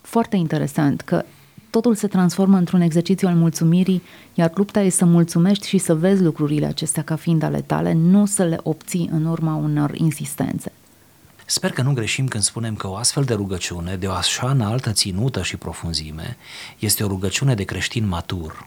Foarte 0.00 0.36
interesant 0.36 1.00
că 1.00 1.24
totul 1.70 1.94
se 1.94 2.06
transformă 2.06 2.56
într-un 2.56 2.80
exercițiu 2.80 3.28
al 3.28 3.34
mulțumirii, 3.34 4.02
iar 4.34 4.52
lupta 4.54 4.80
e 4.80 4.88
să 4.88 5.04
mulțumești 5.04 5.68
și 5.68 5.78
să 5.78 5.94
vezi 5.94 6.22
lucrurile 6.22 6.66
acestea 6.66 7.02
ca 7.02 7.16
fiind 7.16 7.42
ale 7.42 7.60
tale, 7.60 7.92
nu 7.92 8.26
să 8.26 8.44
le 8.44 8.58
obții 8.62 9.08
în 9.12 9.24
urma 9.24 9.54
unor 9.54 9.94
insistențe. 9.94 10.72
Sper 11.48 11.72
că 11.72 11.82
nu 11.82 11.92
greșim 11.92 12.28
când 12.28 12.42
spunem 12.42 12.76
că 12.76 12.88
o 12.88 12.96
astfel 12.96 13.24
de 13.24 13.34
rugăciune, 13.34 13.96
de 13.96 14.06
o 14.06 14.12
așa 14.12 14.50
înaltă 14.50 14.92
ținută 14.92 15.42
și 15.42 15.56
profunzime, 15.56 16.36
este 16.78 17.04
o 17.04 17.06
rugăciune 17.06 17.54
de 17.54 17.64
creștin 17.64 18.06
matur. 18.06 18.66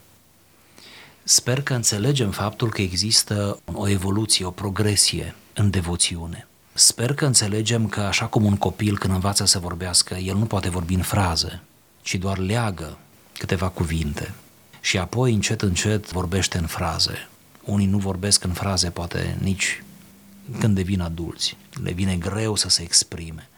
Sper 1.23 1.61
că 1.61 1.73
înțelegem 1.73 2.31
faptul 2.31 2.69
că 2.69 2.81
există 2.81 3.59
o 3.73 3.87
evoluție, 3.87 4.45
o 4.45 4.51
progresie 4.51 5.35
în 5.53 5.69
devoțiune. 5.69 6.47
Sper 6.73 7.13
că 7.13 7.25
înțelegem 7.25 7.87
că 7.87 7.99
așa 7.99 8.25
cum 8.25 8.45
un 8.45 8.57
copil 8.57 8.97
când 8.97 9.13
învață 9.13 9.45
să 9.45 9.59
vorbească, 9.59 10.15
el 10.15 10.35
nu 10.35 10.45
poate 10.45 10.69
vorbi 10.69 10.93
în 10.93 11.01
fraze, 11.01 11.61
ci 12.01 12.15
doar 12.15 12.37
leagă 12.37 12.97
câteva 13.37 13.69
cuvinte 13.69 14.33
și 14.81 14.97
apoi 14.97 15.33
încet 15.33 15.61
încet 15.61 16.11
vorbește 16.11 16.57
în 16.57 16.65
fraze. 16.65 17.29
Unii 17.63 17.85
nu 17.85 17.97
vorbesc 17.97 18.43
în 18.43 18.51
fraze 18.51 18.89
poate 18.89 19.37
nici 19.41 19.83
când 20.59 20.75
devin 20.75 21.01
adulți. 21.01 21.57
Le 21.83 21.91
vine 21.91 22.15
greu 22.15 22.55
să 22.55 22.69
se 22.69 22.81
exprime. 22.81 23.49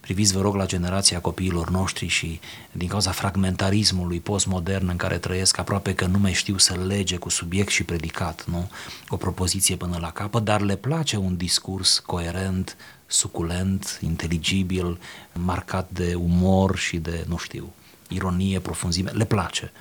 Priviți, 0.00 0.32
vă 0.32 0.40
rog, 0.40 0.54
la 0.54 0.66
generația 0.66 1.20
copiilor 1.20 1.70
noștri 1.70 2.06
și 2.06 2.40
din 2.72 2.88
cauza 2.88 3.10
fragmentarismului 3.10 4.20
postmodern 4.20 4.88
în 4.88 4.96
care 4.96 5.18
trăiesc, 5.18 5.58
aproape 5.58 5.94
că 5.94 6.06
nu 6.06 6.18
mai 6.18 6.32
știu 6.32 6.58
să 6.58 6.74
lege 6.86 7.16
cu 7.16 7.28
subiect 7.28 7.68
și 7.68 7.82
predicat, 7.82 8.44
nu? 8.46 8.70
O 9.08 9.16
propoziție 9.16 9.76
până 9.76 9.98
la 10.00 10.10
capăt, 10.10 10.44
dar 10.44 10.60
le 10.60 10.76
place 10.76 11.16
un 11.16 11.36
discurs 11.36 11.98
coerent, 11.98 12.76
suculent, 13.06 13.98
inteligibil, 14.02 14.98
marcat 15.32 15.90
de 15.90 16.14
umor 16.14 16.76
și 16.76 16.96
de, 16.96 17.24
nu 17.28 17.36
știu, 17.36 17.72
ironie, 18.08 18.60
profunzime, 18.60 19.10
le 19.10 19.24
place. 19.24 19.72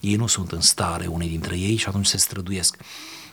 Ei 0.00 0.14
nu 0.14 0.26
sunt 0.26 0.52
în 0.52 0.60
stare, 0.60 1.06
unei 1.06 1.28
dintre 1.28 1.58
ei, 1.58 1.76
și 1.76 1.88
atunci 1.88 2.06
se 2.06 2.16
străduiesc. 2.16 2.76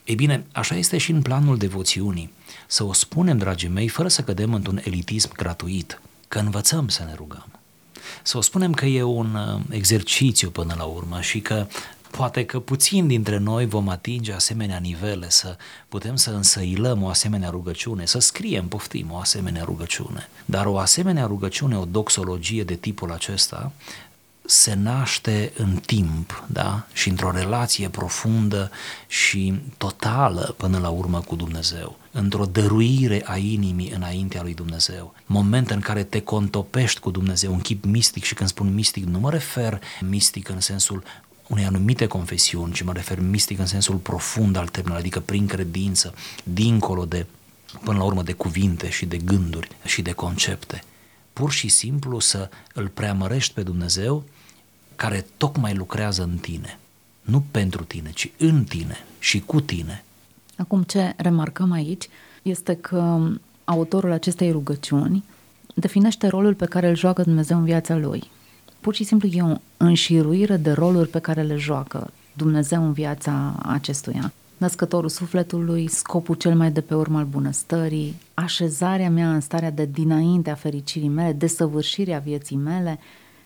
Ei 0.10 0.16
bine, 0.16 0.46
așa 0.51 0.75
este 0.75 0.98
și 0.98 1.12
în 1.12 1.22
planul 1.22 1.58
devoțiunii. 1.58 2.34
Să 2.68 2.84
o 2.84 2.94
spunem, 2.94 3.38
dragii 3.38 3.70
mei, 3.70 3.88
fără 3.88 4.08
să 4.08 4.22
cădem 4.22 4.54
într-un 4.54 4.82
elitism 4.84 5.32
gratuit, 5.36 6.01
că 6.28 6.39
învățăm 6.39 6.88
să 6.88 7.04
ne 7.04 7.13
rugăm. 7.16 7.46
Să 8.24 8.38
o 8.38 8.42
spunem 8.42 8.74
că 8.74 8.86
e 8.86 9.04
un 9.04 9.36
uh, 9.36 9.62
exercițiu 9.70 10.50
până 10.50 10.75
la 10.78 10.84
urmă 10.84 11.22
și 11.22 11.39
că 11.39 11.68
poate 12.12 12.46
că 12.46 12.60
puțin 12.60 13.08
dintre 13.08 13.38
noi 13.38 13.66
vom 13.66 13.89
atinge 13.89 14.34
asemenea 14.34 14.78
nivele, 14.78 15.30
să 15.30 15.58
putem 15.89 16.16
să 16.16 16.30
însăilăm 16.30 17.04
o 17.04 17.08
asemenea 17.08 17.50
rugăciune, 17.50 18.06
să 18.06 18.20
scriem, 18.20 18.68
poftim, 18.68 19.12
o 19.12 19.18
asemenea 19.18 19.63
rugăciune. 19.63 20.30
Dar 20.46 20.66
o 20.66 20.78
asemenea 20.78 21.25
rugăciune, 21.25 21.78
o 21.78 21.86
doxologie 21.86 22.63
de 22.63 22.75
tipul 22.75 23.12
acesta, 23.12 23.72
se 24.50 24.74
naște 24.74 25.51
în 25.58 25.75
timp, 25.86 26.44
da? 26.48 26.86
Și 26.94 27.10
într-o 27.10 27.32
relație 27.32 27.89
profundă 27.89 28.72
și 29.08 29.62
totală 29.77 30.53
până 30.58 30.77
la 30.77 30.89
urmă 30.89 31.20
cu 31.20 31.36
Dumnezeu, 31.36 31.98
într-o 32.12 32.46
dăruire 32.46 33.22
a 33.25 33.38
inimii 33.38 33.91
înaintea 33.91 34.41
lui 34.41 34.53
Dumnezeu, 34.53 35.13
moment 35.25 35.70
în 35.70 35.79
care 35.79 36.03
te 36.03 36.22
contopești 36.22 37.00
cu 37.00 37.12
Dumnezeu, 37.12 37.51
un 37.51 37.60
chip 37.60 37.86
mistic 37.86 38.24
și 38.24 38.34
când 38.34 38.50
spun 38.50 38.74
mistic 38.74 39.03
nu 39.03 39.20
mă 39.20 39.29
refer 39.29 39.82
mistic 40.01 40.50
în 40.50 40.60
sensul 40.60 41.03
unei 41.48 41.65
anumite 41.65 42.08
confesiuni, 42.08 42.74
ci 42.74 42.82
mă 42.82 42.94
refer 42.94 43.20
mistic 43.20 43.60
în 43.60 43.65
sensul 43.65 43.96
profund 43.96 44.56
al 44.56 44.68
termenului, 44.68 45.01
adică 45.01 45.20
prin 45.20 45.48
credință, 45.48 46.13
dincolo 46.44 47.06
de, 47.06 47.25
până 47.84 47.98
la 47.98 48.03
urmă, 48.03 48.24
de 48.24 48.34
cuvinte 48.34 48.89
și 48.89 49.06
de 49.06 49.18
gânduri 49.18 49.70
și 49.86 50.01
de 50.01 50.12
concepte. 50.12 50.84
Pur 51.34 51.51
și 51.51 51.68
simplu 51.68 52.20
să 52.20 52.50
îl 52.74 52.88
preamărești 52.88 53.53
pe 53.53 53.63
Dumnezeu 53.63 54.24
care 55.00 55.25
tocmai 55.38 55.74
lucrează 55.74 56.24
în 56.24 56.38
tine. 56.38 56.79
Nu 57.22 57.44
pentru 57.51 57.84
tine, 57.84 58.12
ci 58.13 58.32
în 58.38 58.63
tine 58.63 58.98
și 59.20 59.39
cu 59.39 59.62
tine. 59.62 60.03
Acum 60.58 60.84
ce 60.84 61.13
remarcăm 61.18 61.72
aici 61.72 62.10
este 62.41 62.75
că 62.75 63.20
autorul 63.63 64.12
acestei 64.12 64.51
rugăciuni 64.51 65.24
definește 65.75 66.27
rolul 66.27 66.53
pe 66.53 66.65
care 66.65 66.89
îl 66.89 66.96
joacă 66.96 67.22
Dumnezeu 67.22 67.58
în 67.58 67.63
viața 67.63 67.96
lui. 67.96 68.24
Pur 68.79 68.96
și 68.96 69.03
simplu 69.03 69.27
e 69.27 69.41
o 69.41 69.56
înșiruire 69.77 70.58
de 70.58 70.72
roluri 70.72 71.10
pe 71.10 71.20
care 71.20 71.41
le 71.41 71.56
joacă 71.56 72.12
Dumnezeu 72.34 72.86
în 72.86 72.94
viața 72.94 73.56
acestuia. 73.65 74.32
Născătorul 74.58 75.10
sufletului, 75.10 75.88
scopul 75.88 76.36
cel 76.36 76.56
mai 76.56 76.72
de 76.72 76.82
pe 76.82 76.96
urmă 76.96 77.18
al 77.18 77.25
bunăstării, 77.25 78.15
așezarea 78.34 79.10
mea 79.10 79.34
în 79.34 79.39
starea 79.39 79.72
de 79.72 79.89
dinainte 79.91 80.50
a 80.50 80.56
fericirii 80.56 81.08
mele, 81.08 81.34
desăvârșirea 81.34 82.20
vieții 82.20 82.56
mele, 82.56 83.00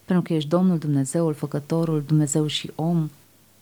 pentru 0.05 0.23
că 0.23 0.33
ești 0.33 0.49
Domnul 0.49 0.77
Dumnezeul, 0.77 1.33
Făcătorul, 1.33 2.03
Dumnezeu 2.07 2.47
și 2.47 2.71
om, 2.75 3.09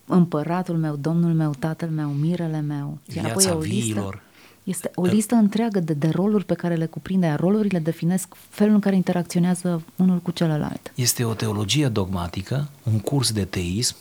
împăratul 0.05 0.77
meu, 0.77 0.95
Domnul 0.95 1.33
meu, 1.33 1.53
Tatăl 1.59 1.89
meu, 1.89 2.09
mirele 2.09 2.61
meu. 2.61 2.97
Iar 3.15 3.25
apoi 3.25 3.45
e 3.45 3.49
o 3.49 3.59
listă, 3.59 4.21
este 4.63 4.91
o 4.95 5.05
listă 5.05 5.35
întreagă 5.35 5.79
de, 5.79 5.93
de 5.93 6.09
roluri 6.09 6.45
pe 6.45 6.53
care 6.53 6.75
le 6.75 6.85
cuprinde, 6.85 7.25
iar 7.25 7.39
rolurile 7.39 7.79
definesc 7.79 8.27
felul 8.49 8.73
în 8.73 8.79
care 8.79 8.95
interacționează 8.95 9.83
unul 9.95 10.17
cu 10.17 10.31
celălalt. 10.31 10.91
Este 10.95 11.23
o 11.23 11.33
teologie 11.33 11.87
dogmatică, 11.87 12.69
un 12.83 12.99
curs 12.99 13.31
de 13.31 13.45
teism 13.45 13.95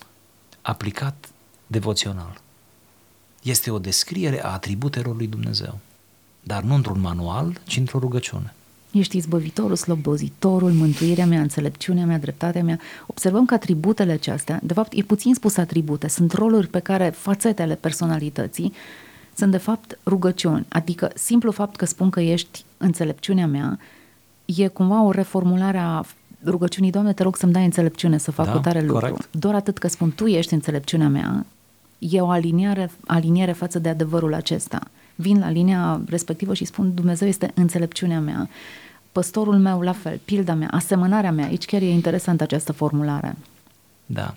aplicat 0.62 1.28
devoțional. 1.66 2.40
Este 3.42 3.70
o 3.70 3.78
descriere 3.78 4.44
a 4.44 4.52
atributelor 4.52 5.16
lui 5.16 5.26
Dumnezeu, 5.26 5.78
dar 6.40 6.62
nu 6.62 6.75
într-un 6.75 7.00
manual, 7.00 7.61
ci 7.64 7.76
într-o 7.76 7.99
rugăciune. 7.99 8.54
Ești 8.92 9.16
izbăvitorul, 9.16 9.76
slobozitorul, 9.76 10.70
mântuirea 10.70 11.26
mea, 11.26 11.40
înțelepciunea 11.40 12.06
mea, 12.06 12.18
dreptatea 12.18 12.62
mea. 12.62 12.78
Observăm 13.06 13.44
că 13.44 13.54
atributele 13.54 14.12
acestea, 14.12 14.61
de 14.62 14.73
fapt 14.73 14.92
e 14.92 15.02
puțin 15.02 15.35
spus 15.35 15.56
atribute, 15.56 16.09
sunt 16.09 16.32
roluri 16.32 16.66
pe 16.66 16.78
care 16.78 17.09
fațetele 17.16 17.75
personalității 17.75 18.73
sunt 19.35 19.50
de 19.50 19.56
fapt 19.56 19.99
rugăciuni. 20.06 20.66
Adică 20.68 21.11
simplu 21.14 21.50
fapt 21.50 21.76
că 21.76 21.85
spun 21.85 22.11
că 22.11 22.20
ești 22.20 22.64
înțelepciunea 22.76 23.47
mea 23.47 23.78
e 24.44 24.66
cumva 24.66 25.02
o 25.02 25.11
reformulare 25.11 25.78
a 25.78 26.02
rugăciunii, 26.44 26.90
Doamne, 26.90 27.12
te 27.12 27.23
rog 27.23 27.37
să-mi 27.37 27.52
dai 27.52 27.64
înțelepciune 27.64 28.18
să 28.18 28.30
fac 28.30 28.47
da, 28.47 28.54
o 28.54 28.59
tare 28.59 28.80
lucru. 28.80 28.99
Corect. 28.99 29.28
Doar 29.30 29.54
atât 29.54 29.78
că 29.78 29.88
spun 29.88 30.12
Tu 30.12 30.26
ești 30.26 30.54
înțelepciunea 30.54 31.09
mea, 31.09 31.47
e 31.99 32.20
o 32.20 32.28
aliniere, 32.28 32.90
aliniere 33.06 33.52
față 33.52 33.78
de 33.78 33.88
adevărul 33.88 34.35
acesta 34.35 34.80
vin 35.20 35.38
la 35.38 35.50
linia 35.50 36.00
respectivă 36.06 36.54
și 36.54 36.64
spun 36.64 36.94
Dumnezeu 36.94 37.28
este 37.28 37.50
înțelepciunea 37.54 38.20
mea, 38.20 38.48
păstorul 39.12 39.58
meu 39.58 39.80
la 39.80 39.92
fel, 39.92 40.20
pilda 40.24 40.54
mea, 40.54 40.68
asemănarea 40.70 41.32
mea. 41.32 41.46
Aici 41.46 41.64
chiar 41.64 41.80
e 41.80 41.90
interesantă 41.90 42.42
această 42.42 42.72
formulare. 42.72 43.36
Da. 44.06 44.34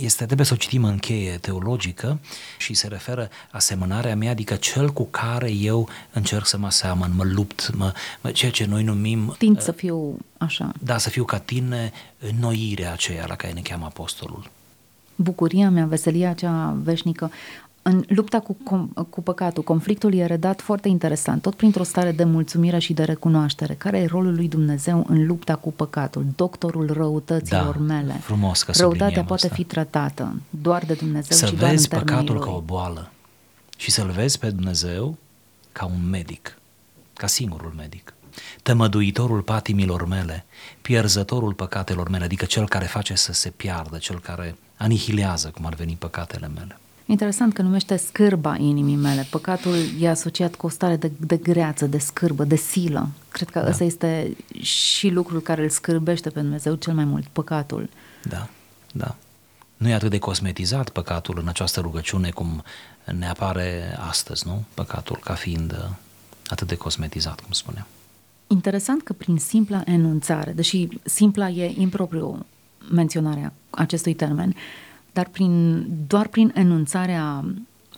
Este, 0.00 0.24
trebuie 0.24 0.46
să 0.46 0.54
o 0.54 0.56
citim 0.56 0.84
în 0.84 0.98
cheie 0.98 1.38
teologică 1.40 2.18
și 2.58 2.74
se 2.74 2.88
referă 2.88 3.28
asemănarea 3.50 4.16
mea, 4.16 4.30
adică 4.30 4.54
cel 4.54 4.92
cu 4.92 5.04
care 5.04 5.50
eu 5.50 5.88
încerc 6.12 6.46
să 6.46 6.58
mă 6.58 6.70
seamăn, 6.70 7.12
mă 7.16 7.24
lupt, 7.24 7.74
mă, 7.74 7.92
mă, 8.20 8.30
ceea 8.30 8.50
ce 8.50 8.64
noi 8.64 8.82
numim... 8.82 9.34
Tind 9.38 9.60
să 9.60 9.72
fiu 9.72 10.18
așa. 10.38 10.72
Da, 10.80 10.98
să 10.98 11.10
fiu 11.10 11.24
ca 11.24 11.38
tine, 11.38 11.92
înnoirea 12.18 12.92
aceea 12.92 13.26
la 13.26 13.34
care 13.34 13.52
ne 13.52 13.60
cheamă 13.60 13.84
apostolul 13.84 14.50
bucuria 15.14 15.70
mea, 15.70 15.84
veselia 15.84 16.32
cea 16.32 16.76
veșnică 16.82 17.30
în 17.86 18.04
lupta 18.08 18.40
cu, 18.40 18.56
cu 19.10 19.22
păcatul, 19.22 19.62
conflictul 19.62 20.14
e 20.14 20.26
redat 20.26 20.60
foarte 20.60 20.88
interesant, 20.88 21.42
tot 21.42 21.54
printr-o 21.54 21.82
stare 21.82 22.12
de 22.12 22.24
mulțumire 22.24 22.78
și 22.78 22.92
de 22.92 23.04
recunoaștere. 23.04 23.74
Care 23.74 23.98
e 23.98 24.06
rolul 24.06 24.34
lui 24.34 24.48
Dumnezeu 24.48 25.06
în 25.08 25.26
lupta 25.26 25.54
cu 25.54 25.72
păcatul? 25.72 26.26
Doctorul 26.36 26.92
răutăților 26.92 27.76
da, 27.76 27.94
mele. 27.94 28.12
frumos 28.12 28.62
că 28.62 28.72
Răutatea 28.76 29.24
poate 29.24 29.44
asta. 29.44 29.56
fi 29.56 29.64
tratată 29.64 30.40
doar 30.50 30.84
de 30.84 30.94
Dumnezeu 30.94 31.36
să 31.36 31.46
și 31.46 31.54
doar 31.54 31.72
în 31.72 31.84
păcatul 31.88 32.34
lui. 32.34 32.44
ca 32.44 32.50
o 32.50 32.60
boală 32.60 33.10
și 33.76 33.90
să-L 33.90 34.10
vezi 34.10 34.38
pe 34.38 34.50
Dumnezeu 34.50 35.16
ca 35.72 35.84
un 35.84 36.08
medic, 36.10 36.58
ca 37.12 37.26
singurul 37.26 37.72
medic. 37.76 38.14
Tămăduitorul 38.62 39.40
patimilor 39.40 40.06
mele, 40.06 40.44
pierzătorul 40.82 41.52
păcatelor 41.52 42.08
mele, 42.08 42.24
adică 42.24 42.44
cel 42.44 42.68
care 42.68 42.84
face 42.84 43.14
să 43.14 43.32
se 43.32 43.50
piardă, 43.50 43.98
cel 43.98 44.20
care 44.20 44.56
anihilează, 44.76 45.48
cum 45.48 45.66
ar 45.66 45.74
veni 45.74 45.96
păcatele 45.98 46.50
mele. 46.54 46.78
Interesant 47.06 47.52
că 47.52 47.62
numește 47.62 47.96
scârba 47.96 48.56
inimii 48.56 48.96
mele. 48.96 49.26
Păcatul 49.30 49.74
e 50.00 50.08
asociat 50.08 50.54
cu 50.54 50.66
o 50.66 50.68
stare 50.68 50.96
de, 50.96 51.12
de 51.18 51.36
greață, 51.36 51.86
de 51.86 51.98
scârbă, 51.98 52.44
de 52.44 52.56
silă. 52.56 53.08
Cred 53.28 53.50
că 53.50 53.60
da. 53.60 53.68
ăsta 53.68 53.84
este 53.84 54.36
și 54.60 55.08
lucrul 55.08 55.40
care 55.40 55.62
îl 55.62 55.68
scârbește 55.68 56.30
pe 56.30 56.40
Dumnezeu 56.40 56.74
cel 56.74 56.94
mai 56.94 57.04
mult, 57.04 57.26
păcatul. 57.26 57.88
Da, 58.22 58.48
da. 58.92 59.16
Nu 59.76 59.88
e 59.88 59.94
atât 59.94 60.10
de 60.10 60.18
cosmetizat 60.18 60.88
păcatul 60.88 61.38
în 61.38 61.48
această 61.48 61.80
rugăciune 61.80 62.30
cum 62.30 62.62
ne 63.04 63.28
apare 63.28 63.96
astăzi, 64.08 64.46
nu? 64.46 64.64
Păcatul 64.74 65.16
ca 65.16 65.34
fiind 65.34 65.72
uh, 65.72 65.90
atât 66.46 66.68
de 66.68 66.76
cosmetizat, 66.76 67.40
cum 67.40 67.52
spuneam. 67.52 67.86
Interesant 68.46 69.02
că 69.02 69.12
prin 69.12 69.38
simpla 69.38 69.82
enunțare, 69.84 70.52
deși 70.52 70.88
simpla 71.02 71.48
e 71.48 71.74
impropriu 71.80 72.46
menționarea 72.90 73.52
acestui 73.70 74.14
termen, 74.14 74.54
dar 75.14 75.28
prin, 75.28 75.84
doar 76.06 76.28
prin 76.28 76.52
enunțarea 76.54 77.44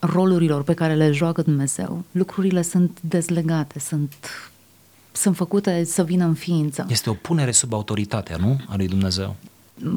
rolurilor 0.00 0.62
pe 0.62 0.74
care 0.74 0.94
le 0.94 1.10
joacă 1.10 1.42
Dumnezeu, 1.42 2.04
lucrurile 2.10 2.62
sunt 2.62 2.98
dezlegate, 3.00 3.78
sunt, 3.78 4.12
sunt 5.12 5.36
făcute 5.36 5.84
să 5.84 6.04
vină 6.04 6.24
în 6.24 6.34
ființă. 6.34 6.86
Este 6.88 7.10
o 7.10 7.12
punere 7.12 7.50
sub 7.50 7.72
autoritatea, 7.72 8.36
nu? 8.36 8.60
A 8.68 8.76
lui 8.76 8.88
Dumnezeu. 8.88 9.36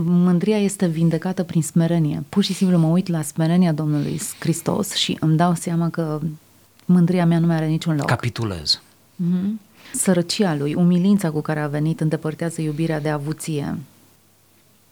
Mândria 0.04 0.58
este 0.58 0.88
vindecată 0.88 1.44
prin 1.44 1.62
smerenie. 1.62 2.24
Pur 2.30 2.44
și 2.44 2.54
simplu 2.54 2.78
mă 2.78 2.88
uit 2.88 3.08
la 3.08 3.22
smerenia 3.22 3.72
Domnului 3.72 4.20
Hristos 4.40 4.94
și 4.94 5.18
îmi 5.20 5.38
dau 5.38 5.54
seama 5.54 5.90
că 5.90 6.20
mândria 6.86 7.26
mea 7.26 7.40
nu 7.40 7.48
mai 7.48 7.56
are 7.56 7.68
niciun 7.68 7.96
loc. 7.96 8.06
Capitulez. 8.06 8.82
Mm-hmm. 9.24 9.68
Sărăcia 9.94 10.56
lui, 10.56 10.74
umilința 10.74 11.32
cu 11.32 11.42
care 11.42 11.60
a 11.60 11.68
venit, 11.68 12.02
îndepărtează 12.02 12.62
iubirea 12.62 13.00
de 13.00 13.10
avuție. 13.10 13.78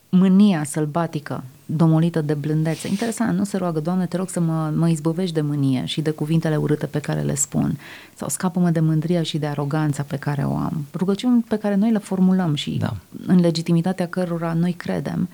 Mânia 0.09 0.63
sălbatică, 0.63 1.43
domolită 1.69 2.21
de 2.21 2.33
blândețe. 2.33 2.87
Interesant, 2.87 3.37
nu 3.37 3.43
se 3.43 3.57
roagă, 3.57 3.79
Doamne, 3.79 4.05
te 4.05 4.17
rog 4.17 4.29
să 4.29 4.39
mă, 4.39 4.71
mă 4.75 4.89
izbăvești 4.89 5.33
de 5.33 5.41
mânie 5.41 5.85
și 5.85 6.01
de 6.01 6.11
cuvintele 6.11 6.55
urâte 6.55 6.85
pe 6.85 6.99
care 6.99 7.21
le 7.21 7.35
spun. 7.35 7.79
Sau 8.15 8.29
scapă-mă 8.29 8.69
de 8.69 8.79
mândria 8.79 9.23
și 9.23 9.37
de 9.37 9.45
aroganța 9.45 10.03
pe 10.03 10.17
care 10.17 10.43
o 10.43 10.55
am. 10.55 10.85
Rugăciuni 10.93 11.41
pe 11.41 11.57
care 11.57 11.75
noi 11.75 11.91
le 11.91 11.97
formulăm 11.97 12.55
și 12.55 12.71
da. 12.71 12.95
în 13.25 13.39
legitimitatea 13.39 14.07
cărora 14.07 14.53
noi 14.53 14.71
credem. 14.71 15.29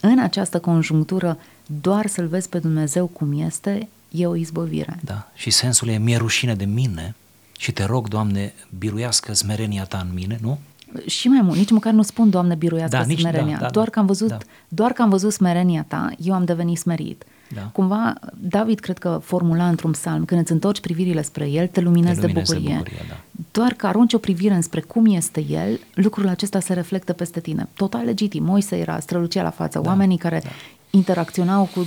În 0.00 0.18
această 0.18 0.58
conjunctură, 0.58 1.38
doar 1.80 2.06
să-L 2.06 2.26
vezi 2.26 2.48
pe 2.48 2.58
Dumnezeu 2.58 3.06
cum 3.06 3.40
este, 3.40 3.88
e 4.10 4.26
o 4.26 4.34
izbăvire. 4.34 4.98
Da, 5.04 5.30
și 5.34 5.50
sensul 5.50 5.88
e 5.88 5.98
mi-e 5.98 6.16
rușine 6.16 6.54
de 6.54 6.64
mine 6.64 7.14
și 7.58 7.72
te 7.72 7.84
rog, 7.84 8.08
Doamne, 8.08 8.54
biruiască 8.78 9.34
smerenia 9.34 9.84
Ta 9.84 10.06
în 10.08 10.14
mine, 10.14 10.38
nu? 10.42 10.58
Și 11.06 11.28
mai 11.28 11.40
mult, 11.42 11.56
nici 11.56 11.70
măcar 11.70 11.92
nu 11.92 12.02
spun, 12.02 12.30
Doamne, 12.30 12.54
biruiască 12.54 12.96
da, 12.96 13.02
smerenia. 13.02 13.44
Nici, 13.44 13.54
da, 13.54 13.60
da, 13.60 13.70
doar, 13.70 13.90
că 13.90 13.98
am 13.98 14.06
văzut, 14.06 14.28
da. 14.28 14.38
doar 14.68 14.92
că 14.92 15.02
am 15.02 15.08
văzut 15.08 15.32
smerenia 15.32 15.84
Ta, 15.88 16.10
eu 16.18 16.34
am 16.34 16.44
devenit 16.44 16.78
smerit. 16.78 17.24
Da. 17.54 17.60
Cumva, 17.60 18.14
David 18.40 18.78
cred 18.78 18.98
că 18.98 19.20
formula 19.22 19.68
într-un 19.68 19.90
psalm, 19.90 20.24
când 20.24 20.40
îți 20.40 20.52
întorci 20.52 20.80
privirile 20.80 21.22
spre 21.22 21.48
el, 21.48 21.66
te 21.66 21.80
luminezi, 21.80 22.20
te 22.20 22.26
luminezi 22.26 22.50
de 22.50 22.56
bucurie. 22.56 22.74
De 22.74 22.76
bucurie 22.76 23.06
da. 23.08 23.16
Doar 23.50 23.72
că 23.72 23.86
arunci 23.86 24.12
o 24.12 24.18
privire 24.18 24.54
înspre 24.54 24.80
cum 24.80 25.06
este 25.06 25.44
el, 25.48 25.80
lucrul 25.94 26.28
acesta 26.28 26.60
se 26.60 26.72
reflectă 26.72 27.12
peste 27.12 27.40
tine. 27.40 27.68
Total 27.74 28.04
legitim. 28.04 28.44
Moise 28.44 28.76
era, 28.76 28.98
strălucea 29.00 29.42
la 29.42 29.50
față. 29.50 29.78
Da. 29.78 29.88
Oamenii 29.88 30.18
care 30.18 30.40
da. 30.44 30.48
interacționau 30.90 31.68
cu 31.74 31.86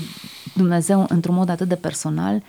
Dumnezeu 0.55 1.05
într-un 1.10 1.36
mod 1.36 1.50
atât 1.50 1.67
de 1.67 1.75
personal, 1.75 2.43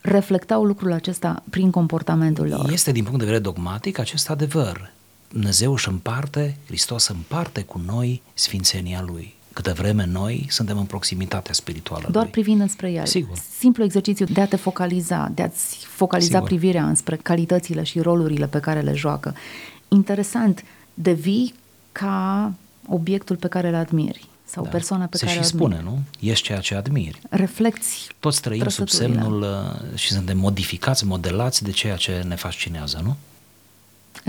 reflectau 0.00 0.64
lucrul 0.64 0.92
acesta 0.92 1.42
prin 1.50 1.70
comportamentul 1.70 2.48
lor. 2.48 2.70
Este 2.70 2.92
din 2.92 3.02
punct 3.02 3.18
de 3.18 3.24
vedere 3.24 3.42
dogmatic 3.42 3.98
acest 3.98 4.30
adevăr. 4.30 4.92
Dumnezeu 5.32 5.72
își 5.72 5.88
împarte, 5.88 6.56
Hristos 6.66 7.06
împarte 7.08 7.62
cu 7.62 7.82
noi 7.86 8.22
sfințenia 8.34 9.02
Lui. 9.06 9.34
Câte 9.52 9.72
vreme 9.72 10.06
noi 10.06 10.46
suntem 10.50 10.78
în 10.78 10.84
proximitatea 10.84 11.54
spirituală 11.54 12.08
Doar 12.10 12.24
lui. 12.24 12.32
privind 12.32 12.60
înspre 12.60 12.90
El. 12.90 13.06
Sigur. 13.06 13.36
Simplu 13.58 13.84
exercițiu 13.84 14.26
de 14.26 14.40
a 14.40 14.46
te 14.46 14.56
focaliza, 14.56 15.30
de 15.34 15.42
a-ți 15.42 15.76
focaliza 15.86 16.32
Sigur. 16.32 16.48
privirea 16.48 16.86
înspre 16.86 17.16
calitățile 17.16 17.82
și 17.82 18.00
rolurile 18.00 18.46
pe 18.46 18.60
care 18.60 18.80
le 18.80 18.94
joacă. 18.94 19.34
Interesant, 19.88 20.64
devii 20.94 21.54
ca 21.92 22.52
obiectul 22.88 23.36
pe 23.36 23.48
care 23.48 23.68
îl 23.68 23.74
admiri 23.74 24.28
sau 24.44 24.62
da. 24.64 24.68
persoana 24.68 25.04
pe 25.04 25.16
Se 25.16 25.26
care 25.26 25.38
și 25.38 25.44
spune, 25.44 25.80
nu? 25.84 26.02
Ești 26.20 26.44
ceea 26.44 26.58
ce 26.58 26.74
admiri. 26.74 27.20
Reflecți 27.28 28.08
Toți 28.18 28.40
trăim 28.40 28.68
sub 28.68 28.88
semnul 28.88 29.42
uh, 29.42 29.98
și 29.98 30.12
suntem 30.12 30.38
modificați, 30.38 31.06
modelați 31.06 31.62
de 31.62 31.70
ceea 31.70 31.96
ce 31.96 32.24
ne 32.26 32.34
fascinează, 32.34 33.00
nu? 33.04 33.16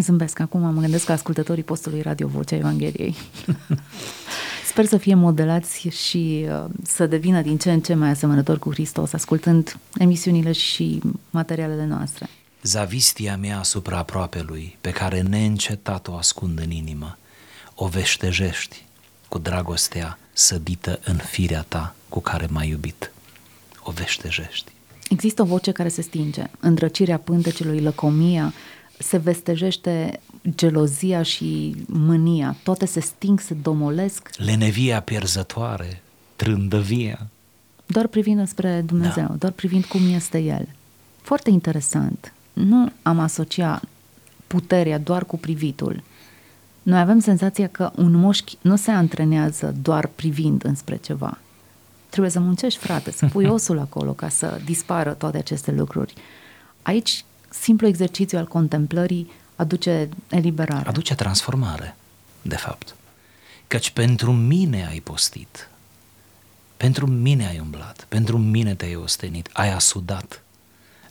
Zâmbesc 0.01 0.39
acum, 0.39 0.61
mă 0.61 0.81
gândesc 0.81 1.05
că 1.05 1.11
ascultătorii 1.11 1.63
postului 1.63 2.01
Radio 2.01 2.27
Vocea 2.27 2.55
Evangheliei. 2.55 3.15
Sper 4.71 4.85
să 4.85 4.97
fie 4.97 5.15
modelați 5.15 5.87
și 5.87 6.45
uh, 6.49 6.65
să 6.83 7.05
devină 7.05 7.41
din 7.41 7.57
ce 7.57 7.71
în 7.71 7.81
ce 7.81 7.93
mai 7.93 8.09
asemănători 8.09 8.59
cu 8.59 8.71
Hristos, 8.71 9.13
ascultând 9.13 9.77
emisiunile 9.97 10.51
și 10.51 11.01
materialele 11.29 11.85
noastre. 11.85 12.29
Zavistia 12.63 13.37
mea 13.37 13.59
asupra 13.59 13.97
aproapelui, 13.97 14.77
pe 14.81 14.89
care 14.89 15.21
neîncetat 15.21 16.07
o 16.07 16.15
ascund 16.15 16.59
în 16.59 16.71
inimă, 16.71 17.17
o 17.75 17.87
veștejești 17.87 18.85
cu 19.27 19.37
dragostea 19.37 20.19
sădită 20.33 20.99
în 21.03 21.15
firea 21.15 21.65
ta 21.67 21.95
cu 22.09 22.19
care 22.19 22.47
m-ai 22.49 22.69
iubit. 22.69 23.11
O 23.83 23.91
veștejești. 23.91 24.71
Există 25.09 25.41
o 25.41 25.45
voce 25.45 25.71
care 25.71 25.89
se 25.89 26.01
stinge, 26.01 26.43
îndrăcirea 26.59 27.17
pântecelui, 27.17 27.81
lăcomia, 27.81 28.53
se 29.01 29.17
vestejește 29.17 30.19
gelozia 30.55 31.21
și 31.21 31.75
mânia, 31.87 32.55
toate 32.63 32.85
se 32.85 32.99
sting, 32.99 33.39
se 33.39 33.53
domolesc. 33.53 34.29
Lenevia 34.37 35.01
pierzătoare, 35.01 36.01
trândăvia. 36.35 37.27
Doar 37.85 38.07
privind 38.07 38.47
spre 38.47 38.83
Dumnezeu, 38.85 39.27
da. 39.27 39.33
doar 39.33 39.51
privind 39.51 39.85
cum 39.85 40.13
este 40.13 40.39
El. 40.39 40.67
Foarte 41.21 41.49
interesant. 41.49 42.33
Nu 42.53 42.91
am 43.01 43.19
asociat 43.19 43.83
puterea 44.47 44.99
doar 44.99 45.25
cu 45.25 45.37
privitul. 45.37 46.03
Noi 46.83 46.99
avem 46.99 47.19
senzația 47.19 47.67
că 47.67 47.91
un 47.95 48.11
moșchi 48.11 48.57
nu 48.61 48.75
se 48.75 48.91
antrenează 48.91 49.75
doar 49.81 50.07
privind 50.15 50.63
înspre 50.63 50.95
ceva. 50.95 51.37
Trebuie 52.09 52.31
să 52.31 52.39
muncești, 52.39 52.79
frate, 52.79 53.11
să 53.11 53.25
pui 53.25 53.45
osul 53.55 53.79
acolo 53.79 54.11
ca 54.11 54.29
să 54.29 54.59
dispară 54.65 55.11
toate 55.13 55.37
aceste 55.37 55.71
lucruri. 55.71 56.13
Aici, 56.81 57.25
simplu 57.51 57.87
exercițiu 57.87 58.37
al 58.37 58.47
contemplării 58.47 59.31
aduce 59.55 60.09
eliberare. 60.29 60.87
Aduce 60.87 61.15
transformare, 61.15 61.95
de 62.41 62.55
fapt. 62.55 62.95
Căci 63.67 63.89
pentru 63.89 64.31
mine 64.31 64.87
ai 64.87 64.99
postit, 64.99 65.69
pentru 66.77 67.07
mine 67.07 67.47
ai 67.47 67.59
umblat, 67.59 68.05
pentru 68.09 68.37
mine 68.37 68.75
te-ai 68.75 68.95
ostenit, 68.95 69.49
ai 69.53 69.73
asudat, 69.73 70.43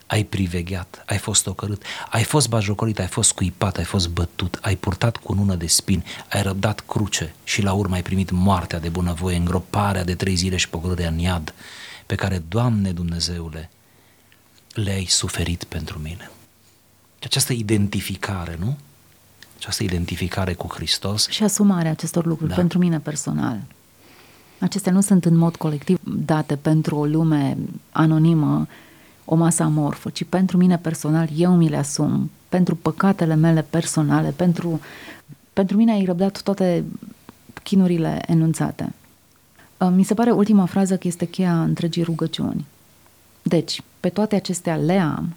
ai 0.07 0.24
privegheat, 0.24 1.03
ai 1.07 1.18
fost 1.18 1.46
ocărât, 1.46 1.83
ai 2.11 2.24
fost 2.24 2.48
bajocorit, 2.48 2.98
ai 2.98 3.07
fost 3.07 3.33
cuipat, 3.33 3.76
ai 3.76 3.85
fost 3.85 4.09
bătut, 4.09 4.59
ai 4.61 4.76
purtat 4.76 5.16
cu 5.16 5.33
nună 5.33 5.55
de 5.55 5.66
spini, 5.66 6.05
ai 6.31 6.42
răbdat 6.42 6.81
cruce 6.81 7.35
și 7.44 7.62
la 7.62 7.72
urmă 7.72 7.94
ai 7.94 8.03
primit 8.03 8.31
moartea 8.31 8.81
de 8.81 8.88
bunăvoie, 8.88 9.37
îngroparea 9.37 10.05
de 10.05 10.14
trei 10.14 10.35
zile 10.35 10.57
și 10.57 10.68
pogorârea 10.68 11.09
în 11.09 11.18
iad, 11.18 11.55
pe 12.07 12.14
care, 12.14 12.42
Doamne 12.48 12.92
Dumnezeule, 12.92 13.70
le-ai 14.74 15.04
suferit 15.04 15.64
pentru 15.64 15.98
mine. 15.98 16.30
Această 17.22 17.52
identificare, 17.52 18.56
nu? 18.61 18.76
Această 19.56 19.83
identificare 19.83 20.54
cu 20.54 20.66
Hristos. 20.74 21.28
Și 21.28 21.42
asumarea 21.42 21.90
acestor 21.90 22.26
lucruri 22.26 22.50
da. 22.50 22.56
pentru 22.56 22.78
mine 22.78 22.98
personal. 22.98 23.61
Acestea 24.59 24.92
nu 24.92 25.00
sunt 25.00 25.24
în 25.24 25.37
mod 25.37 25.56
colectiv 25.56 25.98
date 26.04 26.56
pentru 26.56 26.96
o 26.96 27.04
lume 27.04 27.56
anonimă, 27.90 28.66
o 29.24 29.35
masă 29.35 29.62
amorfă, 29.62 30.11
ci 30.11 30.24
pentru 30.24 30.56
mine 30.56 30.78
personal 30.78 31.28
eu 31.37 31.56
mi 31.56 31.68
le 31.68 31.76
asum, 31.76 32.30
pentru 32.48 32.74
păcatele 32.74 33.35
mele 33.35 33.62
personale, 33.62 34.30
pentru, 34.30 34.80
pentru 35.52 35.76
mine 35.76 35.92
ai 35.92 36.04
răbdat 36.04 36.42
toate 36.42 36.85
chinurile 37.62 38.22
enunțate. 38.26 38.92
Uh, 39.78 39.88
mi 39.94 40.04
se 40.04 40.14
pare 40.14 40.30
ultima 40.30 40.66
frază 40.66 40.96
că 40.96 41.06
este 41.06 41.24
cheia 41.24 41.62
întregii 41.62 42.02
rugăciuni. 42.02 42.64
Deci, 43.42 43.83
pe 44.00 44.08
toate 44.08 44.36
acestea 44.36 44.76
le 44.76 44.98
am, 44.98 45.34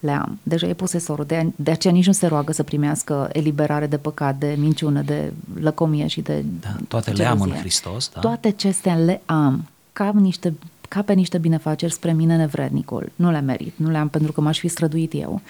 le 0.00 0.10
am. 0.10 0.38
Deja 0.42 0.66
e 0.66 0.74
posesorul, 0.74 1.24
de, 1.24 1.52
de 1.56 1.70
aceea 1.70 1.92
nici 1.92 2.06
nu 2.06 2.12
se 2.12 2.26
roagă 2.26 2.52
să 2.52 2.62
primească 2.62 3.28
eliberare 3.32 3.86
de 3.86 3.96
păcat, 3.96 4.36
de 4.36 4.54
minciună, 4.58 5.02
de 5.02 5.32
lăcomie 5.60 6.06
și 6.06 6.20
de 6.20 6.44
da, 6.60 6.76
Toate 6.88 7.12
gelozie. 7.12 7.24
le 7.24 7.30
am 7.30 7.40
în 7.40 7.56
Hristos, 7.58 8.10
da? 8.14 8.20
Toate 8.20 8.48
acestea 8.48 8.96
le 8.96 9.20
am 9.26 9.68
ca 9.92 10.12
niște 10.14 10.54
ca 10.88 11.02
pe 11.02 11.12
niște 11.12 11.38
binefaceri 11.38 11.92
spre 11.92 12.12
mine 12.12 12.36
nevrednicul. 12.36 13.12
Nu 13.14 13.30
le 13.30 13.40
merit, 13.40 13.72
nu 13.76 13.90
le 13.90 13.98
am 13.98 14.08
pentru 14.08 14.32
că 14.32 14.40
m-aș 14.40 14.58
fi 14.58 14.68
străduit 14.68 15.12
eu. 15.14 15.40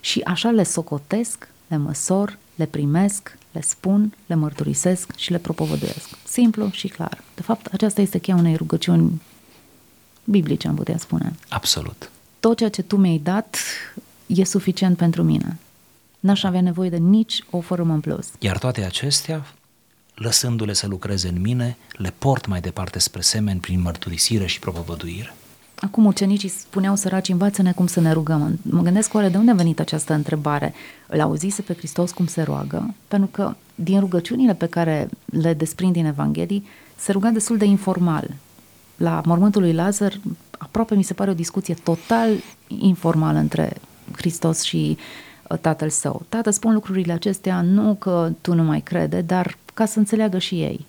Și 0.00 0.20
așa 0.20 0.50
le 0.50 0.62
socotesc, 0.62 1.48
le 1.66 1.76
măsor, 1.76 2.38
le 2.54 2.66
primesc, 2.66 3.38
le 3.52 3.60
spun, 3.60 4.14
le 4.26 4.34
mărturisesc 4.34 5.16
și 5.16 5.30
le 5.30 5.38
propovăduiesc. 5.38 6.08
Simplu 6.24 6.68
și 6.70 6.88
clar. 6.88 7.22
De 7.34 7.42
fapt, 7.42 7.66
aceasta 7.66 8.00
este 8.00 8.18
cheia 8.18 8.36
unei 8.36 8.54
rugăciuni 8.56 9.20
biblice, 10.24 10.68
am 10.68 10.74
putea 10.74 10.98
spune. 10.98 11.32
Absolut. 11.48 12.10
Tot 12.40 12.56
ceea 12.56 12.70
ce 12.70 12.82
tu 12.82 12.96
mi-ai 12.96 13.18
dat 13.18 13.56
e 14.26 14.44
suficient 14.44 14.96
pentru 14.96 15.22
mine. 15.22 15.58
N-aș 16.20 16.42
avea 16.42 16.60
nevoie 16.60 16.88
de 16.88 16.96
nici 16.96 17.44
o 17.50 17.60
fărâmă 17.60 17.92
în 17.92 18.00
plus. 18.00 18.28
Iar 18.38 18.58
toate 18.58 18.84
acestea 18.84 19.46
lăsându-le 20.14 20.72
să 20.72 20.86
lucreze 20.86 21.28
în 21.28 21.40
mine, 21.40 21.76
le 21.92 22.14
port 22.18 22.46
mai 22.46 22.60
departe 22.60 22.98
spre 22.98 23.20
semeni 23.20 23.60
prin 23.60 23.80
mărturisire 23.80 24.46
și 24.46 24.58
propovăduire. 24.58 25.34
Acum 25.74 26.04
ucenicii 26.04 26.48
spuneau 26.48 26.94
săraci, 26.94 27.28
învață-ne 27.28 27.72
cum 27.72 27.86
să 27.86 28.00
ne 28.00 28.12
rugăm. 28.12 28.58
Mă 28.62 28.82
gândesc 28.82 29.14
oare 29.14 29.28
de 29.28 29.36
unde 29.36 29.50
a 29.50 29.54
venit 29.54 29.80
această 29.80 30.12
întrebare? 30.12 30.74
Îl 31.06 31.20
auzise 31.20 31.62
pe 31.62 31.74
Hristos 31.74 32.10
cum 32.10 32.26
se 32.26 32.42
roagă? 32.42 32.94
Pentru 33.08 33.28
că 33.32 33.54
din 33.74 34.00
rugăciunile 34.00 34.54
pe 34.54 34.66
care 34.66 35.08
le 35.24 35.54
desprind 35.54 35.92
din 35.92 36.06
Evanghelii, 36.06 36.66
se 36.96 37.12
ruga 37.12 37.28
destul 37.28 37.56
de 37.56 37.64
informal. 37.64 38.30
La 38.96 39.20
mormântul 39.24 39.62
lui 39.62 39.72
Lazar, 39.72 40.20
aproape 40.58 40.94
mi 40.94 41.02
se 41.02 41.14
pare 41.14 41.30
o 41.30 41.34
discuție 41.34 41.74
total 41.74 42.30
informală 42.66 43.38
între 43.38 43.76
Hristos 44.16 44.62
și 44.62 44.96
uh, 45.48 45.58
tatăl 45.58 45.88
său. 45.88 46.22
Tată, 46.28 46.50
spun 46.50 46.72
lucrurile 46.72 47.12
acestea 47.12 47.60
nu 47.60 47.94
că 47.94 48.30
tu 48.40 48.54
nu 48.54 48.62
mai 48.62 48.80
crede, 48.80 49.20
dar 49.20 49.56
ca 49.74 49.86
să 49.86 49.98
înțeleagă 49.98 50.38
și 50.38 50.62
ei. 50.62 50.86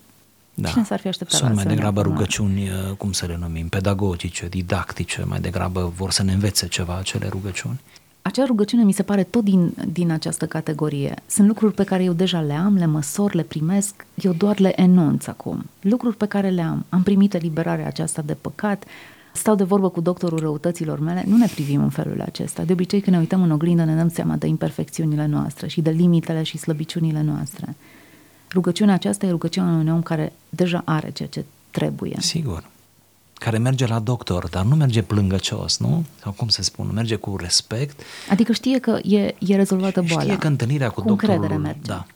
Da. 0.54 0.68
Cine 0.68 0.84
s-ar 0.84 1.00
fi 1.00 1.08
așteptat 1.08 1.38
Sunt 1.38 1.48
la 1.50 1.54
mai 1.54 1.64
degrabă 1.64 2.00
urmare? 2.00 2.18
rugăciuni, 2.18 2.62
uh, 2.62 2.96
cum 2.96 3.12
să 3.12 3.26
le 3.26 3.36
numim, 3.40 3.68
pedagogice, 3.68 4.48
didactice, 4.48 5.24
mai 5.24 5.40
degrabă 5.40 5.92
vor 5.96 6.10
să 6.10 6.22
ne 6.22 6.32
învețe 6.32 6.68
ceva 6.68 6.96
acele 6.96 7.28
rugăciuni. 7.28 7.80
Acea 8.26 8.44
rugăciune 8.44 8.82
mi 8.82 8.92
se 8.92 9.02
pare 9.02 9.22
tot 9.22 9.44
din, 9.44 9.74
din 9.92 10.10
această 10.10 10.46
categorie. 10.46 11.14
Sunt 11.26 11.46
lucruri 11.46 11.74
pe 11.74 11.84
care 11.84 12.04
eu 12.04 12.12
deja 12.12 12.40
le 12.40 12.52
am, 12.52 12.74
le 12.74 12.86
măsor, 12.86 13.34
le 13.34 13.42
primesc, 13.42 14.06
eu 14.14 14.32
doar 14.32 14.58
le 14.58 14.80
enunț 14.80 15.26
acum. 15.26 15.64
Lucruri 15.80 16.16
pe 16.16 16.26
care 16.26 16.48
le 16.48 16.62
am. 16.62 16.84
Am 16.88 17.02
primit 17.02 17.34
eliberarea 17.34 17.86
aceasta 17.86 18.22
de 18.22 18.36
păcat, 18.40 18.84
stau 19.32 19.54
de 19.54 19.64
vorbă 19.64 19.88
cu 19.88 20.00
doctorul 20.00 20.38
răutăților 20.38 20.98
mele, 20.98 21.24
nu 21.26 21.36
ne 21.36 21.46
privim 21.46 21.82
în 21.82 21.88
felul 21.88 22.20
acesta. 22.20 22.62
De 22.62 22.72
obicei 22.72 23.00
când 23.00 23.16
ne 23.16 23.22
uităm 23.22 23.42
în 23.42 23.50
oglindă 23.50 23.84
ne 23.84 23.94
dăm 23.94 24.08
seama 24.08 24.36
de 24.36 24.46
imperfecțiunile 24.46 25.26
noastre 25.26 25.68
și 25.68 25.80
de 25.80 25.90
limitele 25.90 26.42
și 26.42 26.58
slăbiciunile 26.58 27.22
noastre. 27.22 27.76
Rugăciunea 28.52 28.94
aceasta 28.94 29.26
e 29.26 29.30
rugăciunea 29.30 29.72
unui 29.72 29.92
om 29.92 30.02
care 30.02 30.32
deja 30.48 30.82
are 30.84 31.10
ceea 31.10 31.28
ce 31.28 31.44
trebuie. 31.70 32.16
Sigur. 32.20 32.74
Care 33.38 33.58
merge 33.58 33.86
la 33.86 33.98
doctor, 33.98 34.48
dar 34.48 34.64
nu 34.64 34.74
merge 34.74 35.02
plângăcios, 35.02 35.78
nu? 35.78 36.04
Sau 36.22 36.32
cum 36.32 36.48
se 36.48 36.62
spune, 36.62 36.92
merge 36.92 37.16
cu 37.16 37.36
respect. 37.36 38.00
Adică 38.30 38.52
știe 38.52 38.78
că 38.78 38.98
e, 39.02 39.34
e 39.38 39.56
rezolvată 39.56 40.02
boala. 40.02 40.22
Știe 40.22 40.38
că 40.38 40.46
întâlnirea 40.46 40.90
cu, 40.90 41.00
cu 41.00 41.08
doctorul... 41.08 41.58
merge. 41.58 41.80
Da. 41.82 42.06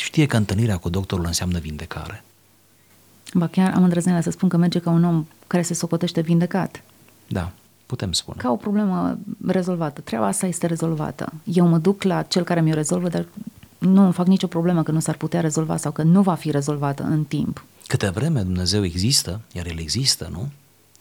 Știe 0.00 0.26
că 0.26 0.36
întâlnirea 0.36 0.76
cu 0.76 0.88
doctorul 0.88 1.24
înseamnă 1.26 1.58
vindecare. 1.58 2.24
Ba 3.34 3.46
chiar 3.46 3.74
am 3.74 3.82
îndrăznerea 3.82 4.20
să 4.20 4.30
spun 4.30 4.48
că 4.48 4.56
merge 4.56 4.78
ca 4.78 4.90
un 4.90 5.04
om 5.04 5.26
care 5.46 5.62
se 5.62 5.74
socotește 5.74 6.20
vindecat. 6.20 6.82
Da, 7.26 7.50
putem 7.86 8.12
spune. 8.12 8.36
Ca 8.40 8.50
o 8.50 8.56
problemă 8.56 9.18
rezolvată. 9.46 10.00
Treaba 10.00 10.26
asta 10.26 10.46
este 10.46 10.66
rezolvată. 10.66 11.32
Eu 11.44 11.66
mă 11.66 11.78
duc 11.78 12.02
la 12.02 12.22
cel 12.22 12.44
care 12.44 12.60
mi-o 12.60 12.74
rezolvă, 12.74 13.08
dar 13.08 13.26
nu 13.78 14.02
îmi 14.02 14.12
fac 14.12 14.26
nicio 14.26 14.46
problemă 14.46 14.82
că 14.82 14.90
nu 14.90 15.00
s-ar 15.00 15.16
putea 15.16 15.40
rezolva 15.40 15.76
sau 15.76 15.92
că 15.92 16.02
nu 16.02 16.22
va 16.22 16.34
fi 16.34 16.50
rezolvată 16.50 17.02
în 17.02 17.24
timp. 17.24 17.64
Câte 17.88 18.08
vreme 18.08 18.42
Dumnezeu 18.42 18.84
există, 18.84 19.40
iar 19.52 19.66
El 19.66 19.78
există, 19.78 20.28
nu? 20.32 20.48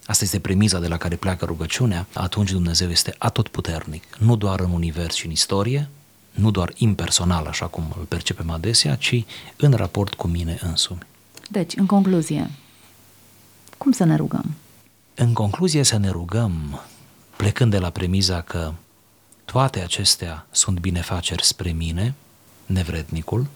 Asta 0.05 0.23
este 0.23 0.39
premiza 0.39 0.79
de 0.79 0.87
la 0.87 0.97
care 0.97 1.15
pleacă 1.15 1.45
rugăciunea, 1.45 2.07
atunci 2.13 2.51
Dumnezeu 2.51 2.89
este 2.89 3.15
atotputernic, 3.17 4.17
nu 4.19 4.35
doar 4.35 4.59
în 4.59 4.71
univers 4.71 5.15
și 5.15 5.25
în 5.25 5.31
istorie, 5.31 5.89
nu 6.31 6.51
doar 6.51 6.73
impersonal, 6.75 7.45
așa 7.45 7.65
cum 7.67 7.83
îl 7.97 8.03
percepem 8.03 8.49
adesea, 8.49 8.95
ci 8.95 9.25
în 9.55 9.73
raport 9.73 10.13
cu 10.13 10.27
mine 10.27 10.57
însumi. 10.61 10.99
Deci, 11.49 11.75
în 11.75 11.85
concluzie, 11.85 12.51
cum 13.77 13.91
să 13.91 14.03
ne 14.03 14.15
rugăm? 14.15 14.45
În 15.15 15.33
concluzie 15.33 15.83
să 15.83 15.97
ne 15.97 16.09
rugăm, 16.09 16.81
plecând 17.35 17.71
de 17.71 17.79
la 17.79 17.89
premiza 17.89 18.41
că 18.41 18.73
toate 19.45 19.79
acestea 19.79 20.47
sunt 20.51 20.79
binefaceri 20.79 21.43
spre 21.43 21.71
mine, 21.71 22.13
nevrednicul, 22.65 23.47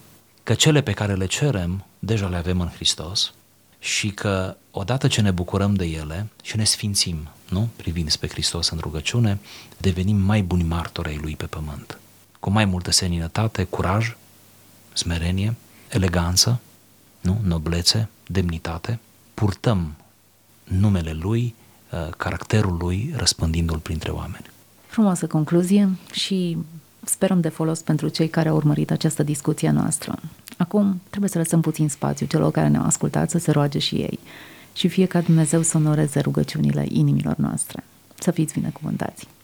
că 0.42 0.54
cele 0.54 0.80
pe 0.82 0.92
care 0.92 1.14
le 1.14 1.26
cerem 1.26 1.84
deja 1.98 2.28
le 2.28 2.36
avem 2.36 2.60
în 2.60 2.68
Hristos 2.68 3.32
și 3.78 4.10
că 4.10 4.56
odată 4.70 5.08
ce 5.08 5.20
ne 5.20 5.30
bucurăm 5.30 5.74
de 5.74 5.84
ele 5.84 6.28
și 6.42 6.56
ne 6.56 6.64
sfințim, 6.64 7.28
nu? 7.48 7.68
privind 7.76 8.10
spre 8.10 8.28
Hristos 8.28 8.68
în 8.68 8.78
rugăciune, 8.78 9.38
devenim 9.76 10.16
mai 10.16 10.42
buni 10.42 10.62
martori 10.62 11.08
ai 11.08 11.18
Lui 11.22 11.36
pe 11.36 11.46
pământ, 11.46 11.98
cu 12.40 12.50
mai 12.50 12.64
multă 12.64 12.90
seninătate, 12.90 13.64
curaj, 13.64 14.16
smerenie, 14.92 15.54
eleganță, 15.88 16.60
nu? 17.20 17.40
noblețe, 17.44 18.08
demnitate, 18.26 18.98
purtăm 19.34 19.94
numele 20.64 21.12
Lui, 21.12 21.54
uh, 21.90 22.08
caracterul 22.16 22.76
Lui, 22.76 23.12
răspândindu-L 23.16 23.78
printre 23.78 24.10
oameni. 24.10 24.50
Frumoasă 24.86 25.26
concluzie 25.26 25.88
și 26.12 26.56
sperăm 27.04 27.40
de 27.40 27.48
folos 27.48 27.80
pentru 27.80 28.08
cei 28.08 28.28
care 28.28 28.48
au 28.48 28.56
urmărit 28.56 28.90
această 28.90 29.22
discuție 29.22 29.70
noastră. 29.70 30.14
Acum 30.56 31.00
trebuie 31.08 31.30
să 31.30 31.38
lăsăm 31.38 31.60
puțin 31.60 31.88
spațiu 31.88 32.26
celor 32.26 32.50
care 32.50 32.68
ne-au 32.68 32.84
ascultat 32.84 33.30
să 33.30 33.38
se 33.38 33.50
roage 33.50 33.78
și 33.78 33.94
ei 33.94 34.18
și 34.72 34.88
fie 34.88 35.06
ca 35.06 35.20
Dumnezeu 35.20 35.62
să 35.62 35.76
onoreze 35.76 36.20
rugăciunile 36.20 36.86
inimilor 36.88 37.36
noastre. 37.36 37.84
Să 38.18 38.30
fiți 38.30 38.54
binecuvântați! 38.54 39.26